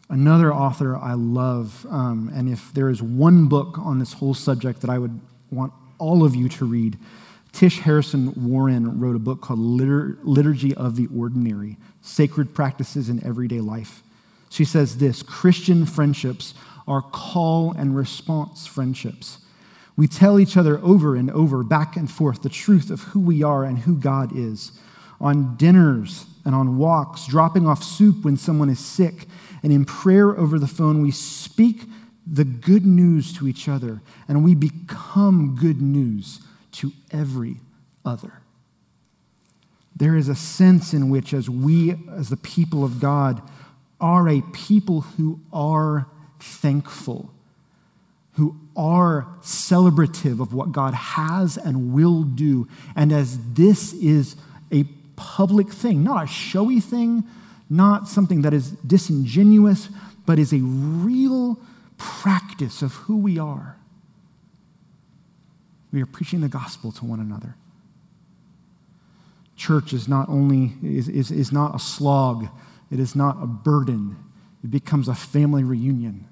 Another 0.10 0.54
author 0.54 0.96
I 0.96 1.14
love, 1.14 1.86
um, 1.90 2.32
and 2.34 2.48
if 2.48 2.72
there 2.74 2.90
is 2.90 3.02
one 3.02 3.48
book 3.48 3.80
on 3.80 3.98
this 3.98 4.14
whole 4.14 4.36
subject 4.36 4.82
that 4.82 4.90
I 4.90 5.00
would 5.00 5.20
want 5.50 5.74
all 5.98 6.24
of 6.24 6.36
you 6.36 6.48
to 6.50 6.66
read, 6.66 6.98
Tish 7.52 7.80
Harrison 7.80 8.34
Warren 8.36 9.00
wrote 9.00 9.16
a 9.16 9.20
book 9.20 9.42
called 9.42 9.60
Litur- 9.60 10.18
Liturgy 10.24 10.76
of 10.76 10.96
the 10.96 11.08
Ordinary 11.16 11.78
Sacred 12.02 12.54
Practices 12.54 13.10
in 13.10 13.26
Everyday 13.26 13.62
Life. 13.62 14.04
She 14.50 14.66
says 14.66 14.98
this 14.98 15.24
Christian 15.24 15.86
friendships 15.86 16.54
are 16.88 17.02
call 17.02 17.72
and 17.72 17.96
response 17.96 18.68
friendships. 18.68 19.40
We 19.98 20.08
tell 20.08 20.40
each 20.40 20.58
other 20.58 20.80
over 20.80 21.16
and 21.16 21.32
over, 21.32 21.64
back 21.64 21.96
and 21.96 22.12
forth, 22.12 22.44
the 22.44 22.50
truth 22.50 22.90
of 22.92 23.02
who 23.02 23.20
we 23.20 23.42
are 23.42 23.64
and 23.64 23.80
who 23.80 23.96
God 23.96 24.38
is. 24.38 24.74
On 25.22 25.56
dinners 25.56 26.26
and 26.44 26.54
on 26.54 26.78
walks, 26.78 27.26
dropping 27.26 27.66
off 27.66 27.82
soup 27.84 28.24
when 28.24 28.38
someone 28.38 28.70
is 28.70 28.80
sick, 28.80 29.28
and 29.66 29.74
in 29.74 29.84
prayer 29.84 30.38
over 30.38 30.60
the 30.60 30.68
phone, 30.68 31.02
we 31.02 31.10
speak 31.10 31.86
the 32.28 32.44
good 32.44 32.86
news 32.86 33.34
to 33.34 33.48
each 33.48 33.68
other, 33.68 34.00
and 34.28 34.44
we 34.44 34.54
become 34.54 35.58
good 35.60 35.82
news 35.82 36.40
to 36.74 36.92
every 37.10 37.56
other. 38.06 38.44
There 39.96 40.16
is 40.16 40.30
a 40.30 40.36
sense 40.36 40.94
in 40.94 41.10
which, 41.10 41.34
as 41.34 41.50
we, 41.50 41.96
as 42.16 42.30
the 42.30 42.38
people 42.38 42.84
of 42.84 43.00
God, 43.00 43.42
are 44.00 44.30
a 44.30 44.44
people 44.54 45.02
who 45.02 45.40
are 45.52 46.06
thankful, 46.40 47.34
who 48.34 48.56
are 48.78 49.26
celebrative 49.42 50.40
of 50.40 50.54
what 50.54 50.74
God 50.74 50.94
has 50.94 51.58
and 51.58 51.92
will 51.92 52.22
do. 52.22 52.68
And 52.96 53.12
as 53.12 53.40
this 53.54 53.94
is 53.94 54.36
a 54.72 54.84
public 55.16 55.74
thing, 55.74 56.04
not 56.04 56.26
a 56.26 56.28
showy 56.28 56.80
thing, 56.80 57.24
not 57.70 58.08
something 58.08 58.42
that 58.44 58.54
is 58.54 58.72
disingenuous, 58.72 59.90
but 60.26 60.40
is 60.40 60.54
a 60.54 60.60
real 60.60 61.60
practice 61.98 62.82
of 62.82 62.94
who 62.94 63.18
we 63.18 63.40
are. 63.40 63.78
We 65.92 66.02
are 66.02 66.06
preaching 66.06 66.42
the 66.42 66.50
gospel 66.50 66.92
to 66.94 67.06
one 67.06 67.20
another. 67.20 67.56
Church 69.56 69.94
is 69.94 70.08
not 70.08 70.28
only 70.28 70.74
is, 70.84 71.08
is, 71.08 71.32
is 71.32 71.52
not 71.52 71.76
a 71.76 71.80
slog, 71.80 72.48
it 72.92 73.00
is 73.00 73.16
not 73.16 73.42
a 73.42 73.48
burden. 73.48 74.18
It 74.64 74.72
becomes 74.72 75.08
a 75.08 75.16
family 75.16 75.64
reunion 75.64 76.28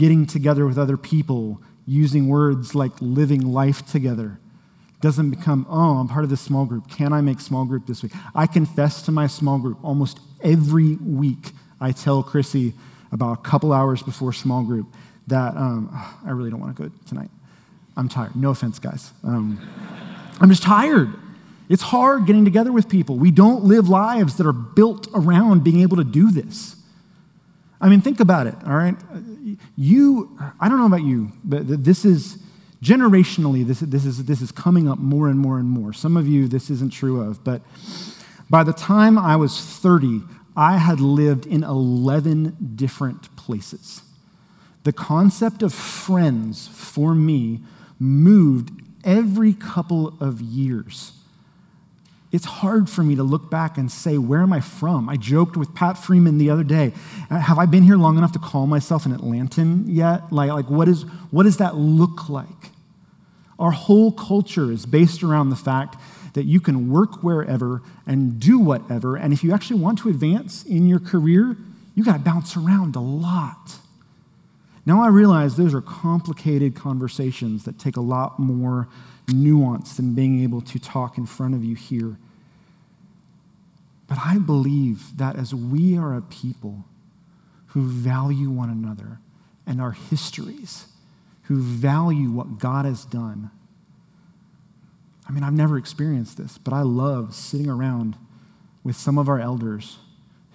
getting 0.00 0.24
together 0.24 0.64
with 0.64 0.78
other 0.78 0.96
people, 0.96 1.60
using 1.86 2.26
words 2.26 2.74
like 2.74 2.90
living 3.02 3.42
life 3.42 3.86
together. 3.86 4.39
Doesn't 5.00 5.30
become, 5.30 5.66
oh, 5.70 5.96
I'm 5.96 6.08
part 6.08 6.24
of 6.24 6.30
this 6.30 6.40
small 6.40 6.66
group. 6.66 6.90
Can 6.90 7.12
I 7.12 7.20
make 7.20 7.40
small 7.40 7.64
group 7.64 7.86
this 7.86 8.02
week? 8.02 8.12
I 8.34 8.46
confess 8.46 9.02
to 9.02 9.12
my 9.12 9.26
small 9.26 9.58
group 9.58 9.78
almost 9.82 10.20
every 10.42 10.96
week. 10.96 11.52
I 11.80 11.92
tell 11.92 12.22
Chrissy 12.22 12.74
about 13.12 13.32
a 13.32 13.42
couple 13.42 13.72
hours 13.72 14.02
before 14.02 14.32
small 14.32 14.62
group 14.62 14.86
that 15.26 15.56
um, 15.56 15.88
I 16.26 16.30
really 16.30 16.50
don't 16.50 16.60
want 16.60 16.76
to 16.76 16.82
go 16.82 16.94
tonight. 17.06 17.30
I'm 17.96 18.08
tired. 18.08 18.36
No 18.36 18.50
offense, 18.50 18.78
guys. 18.78 19.12
Um, 19.24 19.60
I'm 20.40 20.48
just 20.48 20.62
tired. 20.62 21.12
It's 21.68 21.82
hard 21.82 22.26
getting 22.26 22.44
together 22.44 22.72
with 22.72 22.88
people. 22.88 23.16
We 23.16 23.30
don't 23.30 23.64
live 23.64 23.88
lives 23.88 24.36
that 24.36 24.46
are 24.46 24.52
built 24.52 25.06
around 25.14 25.62
being 25.62 25.80
able 25.80 25.96
to 25.98 26.04
do 26.04 26.30
this. 26.30 26.76
I 27.80 27.88
mean, 27.88 28.00
think 28.00 28.20
about 28.20 28.46
it, 28.46 28.54
all 28.66 28.76
right? 28.76 28.96
You, 29.76 30.36
I 30.60 30.68
don't 30.68 30.78
know 30.78 30.86
about 30.86 31.02
you, 31.02 31.32
but 31.44 31.84
this 31.84 32.04
is 32.04 32.38
generationally, 32.82 33.66
this, 33.66 33.80
this, 33.80 34.04
is, 34.04 34.24
this 34.24 34.40
is 34.40 34.52
coming 34.52 34.88
up 34.88 34.98
more 34.98 35.28
and 35.28 35.38
more 35.38 35.58
and 35.58 35.68
more. 35.68 35.92
Some 35.92 36.16
of 36.16 36.26
you, 36.26 36.48
this 36.48 36.70
isn't 36.70 36.92
true 36.92 37.20
of, 37.20 37.44
but 37.44 37.62
by 38.48 38.64
the 38.64 38.72
time 38.72 39.18
I 39.18 39.36
was 39.36 39.60
30, 39.60 40.22
I 40.56 40.78
had 40.78 41.00
lived 41.00 41.46
in 41.46 41.62
11 41.62 42.72
different 42.74 43.34
places. 43.36 44.02
The 44.82 44.92
concept 44.92 45.62
of 45.62 45.74
friends 45.74 46.68
for 46.68 47.14
me 47.14 47.60
moved 47.98 48.70
every 49.04 49.52
couple 49.52 50.14
of 50.20 50.40
years 50.40 51.12
it's 52.32 52.44
hard 52.44 52.88
for 52.88 53.02
me 53.02 53.16
to 53.16 53.24
look 53.24 53.50
back 53.50 53.76
and 53.76 53.90
say, 53.90 54.16
Where 54.16 54.40
am 54.40 54.52
I 54.52 54.60
from? 54.60 55.08
I 55.08 55.16
joked 55.16 55.56
with 55.56 55.74
Pat 55.74 55.98
Freeman 55.98 56.38
the 56.38 56.50
other 56.50 56.62
day. 56.62 56.92
Have 57.28 57.58
I 57.58 57.66
been 57.66 57.82
here 57.82 57.96
long 57.96 58.18
enough 58.18 58.32
to 58.32 58.38
call 58.38 58.66
myself 58.66 59.04
an 59.04 59.16
Atlantan 59.16 59.84
yet? 59.88 60.32
Like, 60.32 60.50
like 60.50 60.70
what, 60.70 60.88
is, 60.88 61.02
what 61.30 61.42
does 61.42 61.56
that 61.56 61.76
look 61.76 62.28
like? 62.28 62.46
Our 63.58 63.72
whole 63.72 64.12
culture 64.12 64.70
is 64.70 64.86
based 64.86 65.22
around 65.22 65.50
the 65.50 65.56
fact 65.56 65.96
that 66.34 66.44
you 66.44 66.60
can 66.60 66.90
work 66.90 67.22
wherever 67.22 67.82
and 68.06 68.38
do 68.38 68.58
whatever. 68.58 69.16
And 69.16 69.32
if 69.32 69.42
you 69.42 69.52
actually 69.52 69.80
want 69.80 69.98
to 70.00 70.08
advance 70.08 70.64
in 70.64 70.88
your 70.88 71.00
career, 71.00 71.56
you 71.96 72.04
got 72.04 72.12
to 72.12 72.18
bounce 72.20 72.56
around 72.56 72.94
a 72.94 73.00
lot. 73.00 73.78
Now 74.86 75.02
I 75.02 75.08
realize 75.08 75.56
those 75.56 75.74
are 75.74 75.80
complicated 75.80 76.74
conversations 76.74 77.64
that 77.64 77.78
take 77.78 77.96
a 77.96 78.00
lot 78.00 78.38
more 78.38 78.88
nuance 79.34 79.96
than 79.96 80.14
being 80.14 80.42
able 80.42 80.60
to 80.62 80.78
talk 80.78 81.18
in 81.18 81.26
front 81.26 81.54
of 81.54 81.64
you 81.64 81.74
here. 81.74 82.16
But 84.06 84.18
I 84.18 84.38
believe 84.38 85.16
that 85.18 85.36
as 85.36 85.54
we 85.54 85.96
are 85.96 86.16
a 86.16 86.20
people 86.20 86.84
who 87.68 87.82
value 87.82 88.50
one 88.50 88.68
another 88.68 89.18
and 89.66 89.80
our 89.80 89.92
histories, 89.92 90.86
who 91.44 91.60
value 91.60 92.30
what 92.30 92.58
God 92.58 92.84
has 92.84 93.04
done, 93.04 93.50
I 95.28 95.32
mean, 95.32 95.44
I've 95.44 95.52
never 95.52 95.78
experienced 95.78 96.38
this, 96.38 96.58
but 96.58 96.72
I 96.72 96.82
love 96.82 97.34
sitting 97.36 97.70
around 97.70 98.16
with 98.82 98.96
some 98.96 99.16
of 99.16 99.28
our 99.28 99.38
elders 99.38 99.98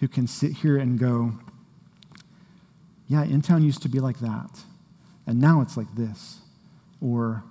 who 0.02 0.10
can 0.10 0.28
sit 0.28 0.52
here 0.52 0.78
and 0.78 1.00
go, 1.00 1.34
yeah, 3.08 3.24
in 3.24 3.42
town 3.42 3.64
used 3.64 3.82
to 3.84 3.90
be 3.90 4.00
like 4.00 4.20
that, 4.20 4.64
and 5.26 5.40
now 5.40 5.62
it's 5.62 5.78
like 5.78 5.96
this. 5.96 6.40
Or, 7.00 7.44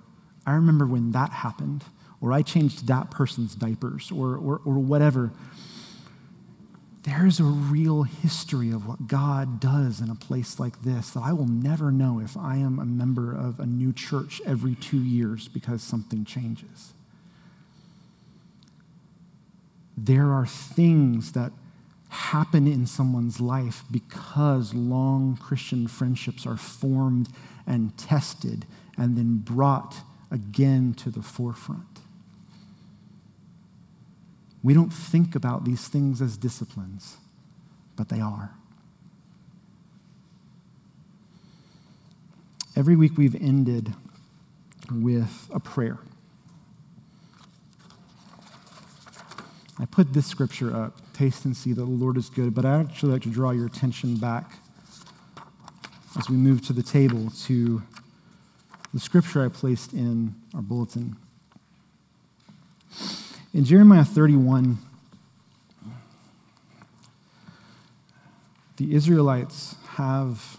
I 0.45 0.53
remember 0.53 0.85
when 0.85 1.11
that 1.11 1.31
happened, 1.31 1.83
or 2.21 2.31
I 2.31 2.41
changed 2.41 2.87
that 2.87 3.11
person's 3.11 3.55
diapers, 3.55 4.11
or, 4.11 4.35
or, 4.35 4.61
or 4.65 4.75
whatever. 4.75 5.31
There's 7.03 7.39
a 7.39 7.43
real 7.43 8.03
history 8.03 8.71
of 8.71 8.87
what 8.87 9.07
God 9.07 9.59
does 9.59 10.01
in 10.01 10.09
a 10.09 10.15
place 10.15 10.59
like 10.59 10.81
this 10.81 11.11
that 11.11 11.21
I 11.21 11.33
will 11.33 11.47
never 11.47 11.91
know 11.91 12.19
if 12.19 12.35
I 12.35 12.57
am 12.57 12.79
a 12.79 12.85
member 12.85 13.31
of 13.31 13.59
a 13.59 13.65
new 13.65 13.93
church 13.93 14.41
every 14.45 14.73
two 14.75 14.97
years 14.97 15.47
because 15.47 15.83
something 15.83 16.25
changes. 16.25 16.93
There 19.97 20.31
are 20.31 20.47
things 20.47 21.33
that 21.33 21.51
happen 22.09 22.65
in 22.67 22.85
someone's 22.85 23.39
life 23.39 23.83
because 23.91 24.73
long 24.73 25.37
Christian 25.37 25.87
friendships 25.87 26.45
are 26.45 26.57
formed 26.57 27.29
and 27.67 27.95
tested 27.97 28.65
and 28.97 29.17
then 29.17 29.37
brought 29.37 30.01
again 30.31 30.93
to 30.95 31.09
the 31.09 31.21
forefront. 31.21 31.99
We 34.63 34.73
don't 34.73 34.91
think 34.91 35.35
about 35.35 35.63
these 35.63 35.87
things 35.87 36.21
as 36.21 36.37
disciplines, 36.37 37.17
but 37.95 38.09
they 38.09 38.19
are. 38.19 38.51
Every 42.75 42.95
week 42.95 43.17
we've 43.17 43.35
ended 43.35 43.93
with 44.91 45.49
a 45.53 45.59
prayer. 45.59 45.99
I 49.79 49.85
put 49.85 50.13
this 50.13 50.25
scripture 50.25 50.75
up 50.75 50.99
taste 51.13 51.45
and 51.45 51.55
see 51.55 51.73
that 51.73 51.81
the 51.81 51.85
Lord 51.85 52.17
is 52.17 52.29
good, 52.29 52.53
but 52.53 52.65
I'd 52.65 52.81
actually 52.81 53.13
like 53.13 53.21
to 53.23 53.29
draw 53.29 53.51
your 53.51 53.67
attention 53.67 54.17
back 54.17 54.57
as 56.17 56.29
we 56.29 56.35
move 56.35 56.65
to 56.67 56.73
the 56.73 56.83
table 56.83 57.29
to 57.43 57.81
the 58.95 59.01
scripture 59.01 59.43
I 59.43 59.49
placed 59.49 59.91
in 59.91 60.33
our 60.53 60.61
bulletin. 60.61 61.17
In 63.53 63.65
Jeremiah 63.65 64.05
31, 64.05 64.77
the 68.77 68.95
Israelites 68.95 69.75
have 69.95 70.55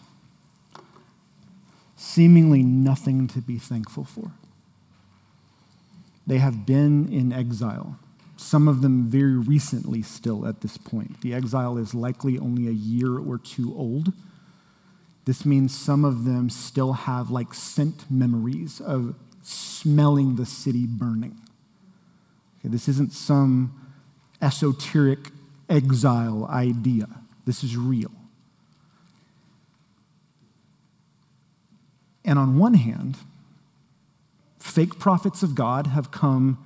seemingly 1.97 2.63
nothing 2.63 3.27
to 3.29 3.39
be 3.41 3.59
thankful 3.59 4.05
for. 4.05 4.33
They 6.27 6.37
have 6.37 6.67
been 6.67 7.11
in 7.11 7.33
exile 7.33 7.99
some 8.37 8.69
of 8.69 8.83
them 8.83 9.07
very 9.07 9.37
recently 9.37 10.03
still 10.03 10.47
at 10.47 10.61
this 10.61 10.77
point. 10.77 11.23
The 11.23 11.33
exile 11.33 11.79
is 11.79 11.95
likely 11.95 12.39
only 12.39 12.69
a 12.69 12.73
year 12.73 13.19
or 13.19 13.39
two 13.39 13.75
old. 13.75 14.13
This 15.27 15.45
means 15.45 15.77
some 15.77 16.05
of 16.05 16.25
them 16.25 16.49
still 16.49 16.93
have 16.93 17.31
like 17.31 17.53
scent 17.53 18.09
memories 18.11 18.81
of 18.81 19.17
smelling 19.43 20.37
the 20.37 20.47
city 20.47 20.87
burning. 20.87 21.37
Okay, 22.61 22.69
this 22.69 22.89
isn't 22.89 23.13
some 23.13 23.93
esoteric 24.41 25.31
exile 25.69 26.47
idea, 26.47 27.09
this 27.45 27.63
is 27.63 27.77
real. 27.77 28.13
And 32.25 32.39
on 32.39 32.59
one 32.59 32.75
hand, 32.75 33.17
fake 34.59 34.99
prophets 34.99 35.43
of 35.45 35.55
God 35.55 35.89
have 35.89 36.11
come 36.11 36.59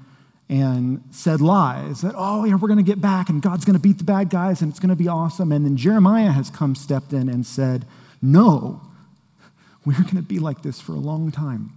and 0.48 1.04
said 1.10 1.40
lies 1.40 2.00
that, 2.00 2.14
oh, 2.16 2.44
yeah, 2.44 2.54
we're 2.54 2.68
going 2.68 2.78
to 2.78 2.82
get 2.82 3.00
back 3.00 3.28
and 3.28 3.40
God's 3.40 3.64
going 3.64 3.74
to 3.74 3.80
beat 3.80 3.98
the 3.98 4.04
bad 4.04 4.30
guys 4.30 4.62
and 4.62 4.70
it's 4.70 4.80
going 4.80 4.88
to 4.88 4.96
be 4.96 5.06
awesome. 5.06 5.52
And 5.52 5.64
then 5.64 5.76
Jeremiah 5.76 6.32
has 6.32 6.50
come, 6.50 6.74
stepped 6.74 7.12
in, 7.12 7.28
and 7.28 7.46
said, 7.46 7.84
no, 8.22 8.80
we're 9.84 9.94
going 9.94 10.16
to 10.16 10.22
be 10.22 10.38
like 10.38 10.62
this 10.62 10.80
for 10.80 10.92
a 10.92 11.00
long 11.00 11.30
time. 11.30 11.76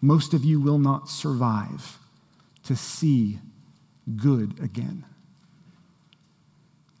Most 0.00 0.34
of 0.34 0.44
you 0.44 0.60
will 0.60 0.78
not 0.78 1.08
survive 1.08 1.98
to 2.64 2.76
see 2.76 3.38
good 4.16 4.58
again. 4.62 5.04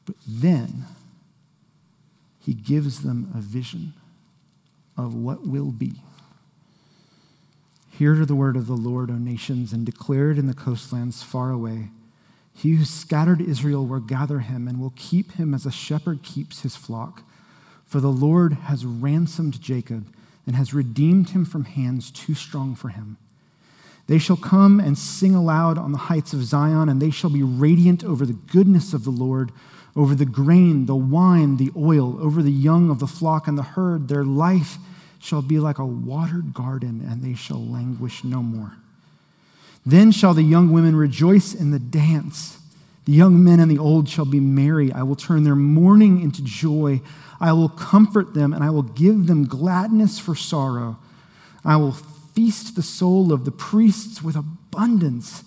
But 0.04 0.16
then 0.26 0.86
he 2.40 2.54
gives 2.54 3.02
them 3.02 3.30
a 3.34 3.40
vision 3.40 3.92
of 4.96 5.14
what 5.14 5.46
will 5.46 5.70
be. 5.70 6.02
Hear 7.90 8.14
the 8.24 8.34
word 8.34 8.56
of 8.56 8.66
the 8.66 8.76
Lord, 8.76 9.10
O 9.10 9.14
nations, 9.14 9.72
and 9.72 9.84
declare 9.84 10.30
it 10.30 10.38
in 10.38 10.46
the 10.46 10.54
coastlands 10.54 11.22
far 11.22 11.50
away. 11.50 11.90
He 12.54 12.72
who 12.72 12.84
scattered 12.84 13.40
Israel 13.40 13.86
will 13.86 14.00
gather 14.00 14.38
him 14.40 14.66
and 14.66 14.80
will 14.80 14.92
keep 14.96 15.32
him 15.32 15.52
as 15.52 15.66
a 15.66 15.70
shepherd 15.70 16.22
keeps 16.22 16.62
his 16.62 16.74
flock. 16.74 17.22
For 17.88 18.00
the 18.00 18.12
Lord 18.12 18.52
has 18.52 18.84
ransomed 18.84 19.60
Jacob 19.60 20.06
and 20.46 20.54
has 20.54 20.74
redeemed 20.74 21.30
him 21.30 21.44
from 21.44 21.64
hands 21.64 22.10
too 22.10 22.34
strong 22.34 22.74
for 22.74 22.90
him. 22.90 23.16
They 24.06 24.18
shall 24.18 24.36
come 24.36 24.78
and 24.78 24.96
sing 24.96 25.34
aloud 25.34 25.76
on 25.76 25.92
the 25.92 25.98
heights 25.98 26.32
of 26.32 26.44
Zion, 26.44 26.88
and 26.88 27.00
they 27.00 27.10
shall 27.10 27.30
be 27.30 27.42
radiant 27.42 28.04
over 28.04 28.24
the 28.24 28.32
goodness 28.32 28.94
of 28.94 29.04
the 29.04 29.10
Lord, 29.10 29.52
over 29.96 30.14
the 30.14 30.24
grain, 30.24 30.86
the 30.86 30.96
wine, 30.96 31.56
the 31.56 31.70
oil, 31.76 32.18
over 32.22 32.42
the 32.42 32.52
young 32.52 32.90
of 32.90 33.00
the 33.00 33.06
flock 33.06 33.48
and 33.48 33.58
the 33.58 33.62
herd. 33.62 34.08
Their 34.08 34.24
life 34.24 34.76
shall 35.18 35.42
be 35.42 35.58
like 35.58 35.78
a 35.78 35.84
watered 35.84 36.54
garden, 36.54 37.06
and 37.08 37.22
they 37.22 37.34
shall 37.34 37.62
languish 37.62 38.22
no 38.22 38.42
more. 38.42 38.72
Then 39.84 40.10
shall 40.10 40.34
the 40.34 40.42
young 40.42 40.72
women 40.72 40.94
rejoice 40.94 41.54
in 41.54 41.70
the 41.70 41.78
dance. 41.78 42.57
The 43.08 43.14
young 43.14 43.42
men 43.42 43.58
and 43.58 43.70
the 43.70 43.78
old 43.78 44.06
shall 44.06 44.26
be 44.26 44.38
merry. 44.38 44.92
I 44.92 45.02
will 45.02 45.16
turn 45.16 45.42
their 45.42 45.56
mourning 45.56 46.20
into 46.20 46.42
joy. 46.42 47.00
I 47.40 47.54
will 47.54 47.70
comfort 47.70 48.34
them, 48.34 48.52
and 48.52 48.62
I 48.62 48.68
will 48.68 48.82
give 48.82 49.26
them 49.26 49.46
gladness 49.46 50.18
for 50.18 50.34
sorrow. 50.34 50.98
I 51.64 51.76
will 51.76 51.92
feast 51.92 52.76
the 52.76 52.82
soul 52.82 53.32
of 53.32 53.46
the 53.46 53.50
priests 53.50 54.20
with 54.20 54.36
abundance, 54.36 55.42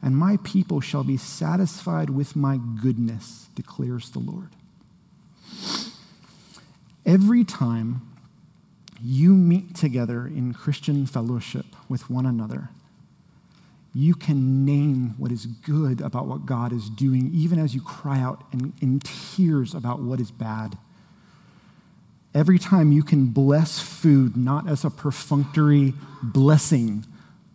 and 0.00 0.16
my 0.16 0.38
people 0.44 0.80
shall 0.80 1.04
be 1.04 1.18
satisfied 1.18 2.08
with 2.08 2.36
my 2.36 2.58
goodness, 2.80 3.50
declares 3.54 4.08
the 4.08 4.20
Lord. 4.20 4.48
Every 7.04 7.44
time 7.44 8.00
you 9.02 9.34
meet 9.34 9.74
together 9.76 10.26
in 10.26 10.54
Christian 10.54 11.04
fellowship 11.04 11.66
with 11.86 12.08
one 12.08 12.24
another, 12.24 12.70
you 13.94 14.14
can 14.14 14.64
name 14.64 15.14
what 15.18 15.30
is 15.30 15.46
good 15.46 16.00
about 16.00 16.26
what 16.26 16.46
God 16.46 16.72
is 16.72 16.90
doing, 16.90 17.30
even 17.32 17.58
as 17.58 17.74
you 17.74 17.80
cry 17.80 18.18
out 18.18 18.44
in, 18.52 18.72
in 18.80 19.00
tears 19.00 19.74
about 19.74 20.00
what 20.00 20.20
is 20.20 20.30
bad. 20.30 20.76
Every 22.34 22.58
time 22.58 22.90
you 22.90 23.04
can 23.04 23.26
bless 23.26 23.78
food, 23.78 24.36
not 24.36 24.68
as 24.68 24.84
a 24.84 24.90
perfunctory 24.90 25.94
blessing 26.22 27.06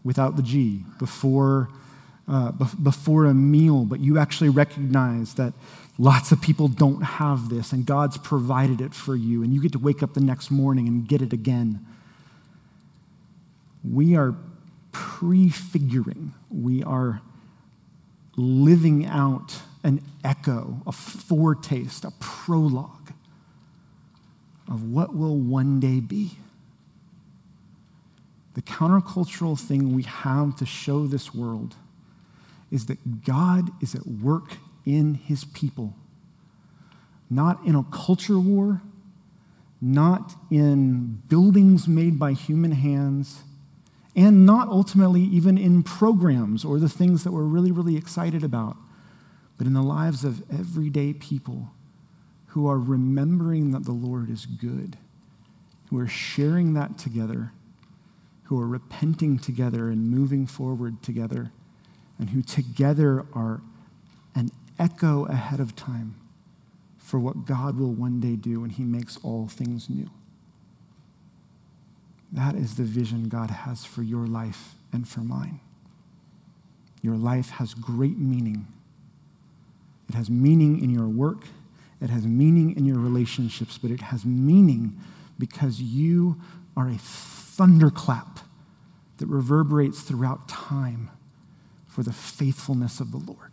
without 0.06 0.38
the 0.38 0.42
G 0.42 0.84
before, 0.98 1.68
uh, 2.28 2.54
before 2.82 3.26
a 3.26 3.34
meal, 3.34 3.84
but 3.84 4.00
you 4.00 4.18
actually 4.18 4.50
recognize 4.50 5.34
that 5.34 5.54
Lots 6.02 6.32
of 6.32 6.42
people 6.42 6.70
don't 6.70 7.02
have 7.02 7.50
this, 7.50 7.74
and 7.74 7.86
God's 7.86 8.18
provided 8.18 8.80
it 8.80 8.94
for 8.94 9.18
you, 9.18 9.44
and 9.44 9.54
you 9.54 9.62
get 9.62 9.74
to 9.74 9.80
wake 9.80 10.02
up 10.02 10.14
the 10.14 10.22
next 10.22 10.50
morning 10.50 10.88
and 10.88 11.06
get 11.06 11.22
it 11.22 11.34
again. 11.34 11.86
We 13.84 14.16
are 14.16 14.34
prefiguring, 15.00 16.34
we 16.50 16.84
are 16.84 17.22
living 18.36 19.06
out 19.06 19.62
an 19.82 20.02
echo, 20.26 20.82
a 20.86 20.92
foretaste, 20.92 22.04
a 22.04 22.12
prologue 22.20 23.14
of 24.68 24.84
what 24.84 25.16
will 25.16 25.38
one 25.38 25.80
day 25.80 26.02
be. 26.02 26.32
The 28.56 28.62
countercultural 28.62 29.58
thing 29.58 29.96
we 29.96 30.04
have 30.04 30.58
to 30.58 30.66
show 30.66 31.08
this 31.08 31.34
world 31.34 31.76
is 32.70 32.88
that 32.88 33.24
God 33.24 33.72
is 33.82 33.96
at 33.96 34.06
work 34.06 34.58
in 34.86 35.14
his 35.14 35.46
people. 35.46 35.94
Not 37.30 37.66
in 37.66 37.76
a 37.76 37.84
culture 37.84 38.40
war, 38.40 38.82
not 39.80 40.36
in 40.52 41.22
buildings 41.30 41.88
made 41.88 42.20
by 42.20 42.34
human 42.34 42.74
hands, 42.74 43.44
and 44.16 44.46
not 44.46 44.68
ultimately 44.68 45.22
even 45.22 45.58
in 45.58 45.84
programs 45.84 46.66
or 46.66 46.80
the 46.80 46.90
things 46.90 47.24
that 47.24 47.32
we're 47.32 47.44
really, 47.44 47.72
really 47.72 47.96
excited 47.96 48.44
about, 48.44 48.76
but 49.58 49.68
in 49.68 49.74
the 49.74 49.84
lives 49.84 50.24
of 50.24 50.44
everyday 50.52 51.14
people 51.14 51.72
who 52.48 52.68
are 52.68 52.80
remembering 52.80 53.72
that 53.72 53.86
the 53.86 53.92
Lord 53.92 54.30
is 54.30 54.46
good, 54.46 54.98
who 55.90 56.00
are 56.00 56.08
sharing 56.08 56.74
that 56.74 56.98
together, 56.98 57.52
who 58.44 58.60
are 58.60 58.68
repenting 58.68 59.38
together 59.38 59.90
and 59.90 60.10
moving 60.10 60.48
forward 60.48 61.04
together, 61.04 61.52
and 62.18 62.32
who 62.32 62.42
together 62.42 63.26
are 63.34 63.62
an 64.36 64.50
echo 64.80 65.26
ahead 65.26 65.60
of 65.60 65.76
time 65.76 66.16
for 66.98 67.20
what 67.20 67.46
God 67.46 67.78
will 67.78 67.94
one 67.94 68.20
day 68.20 68.36
do 68.36 68.62
when 68.62 68.72
He 68.72 68.84
makes 68.84 69.18
all 69.24 69.48
things 69.48 69.90
new. 69.90 70.10
That 72.32 72.56
is 72.56 72.76
the 72.76 72.84
vision 72.84 73.28
God 73.28 73.50
has 73.50 73.86
for 73.86 74.04
your 74.04 74.28
life 74.28 74.76
and 74.94 75.08
for 75.08 75.22
mine. 75.22 75.60
Your 77.02 77.16
life 77.16 77.50
has 77.52 77.74
great 77.74 78.18
meaning. 78.18 78.68
It 80.10 80.16
has 80.16 80.30
meaning 80.30 80.84
in 80.84 80.90
your 80.90 81.08
work, 81.08 81.46
it 82.02 82.10
has 82.10 82.26
meaning 82.26 82.76
in 82.76 82.86
your 82.86 83.00
relationships, 83.00 83.78
but 83.78 83.92
it 83.92 84.02
has 84.02 84.26
meaning 84.26 84.98
because 85.38 85.82
you 85.82 86.40
are 86.76 86.90
a 86.90 86.98
thunderclap 86.98 88.40
that 89.18 89.28
reverberates 89.28 90.02
throughout 90.02 90.48
time 90.48 91.10
for 91.88 92.04
the 92.04 92.14
faithfulness 92.14 93.00
of 93.00 93.12
the 93.12 93.18
Lord. 93.18 93.49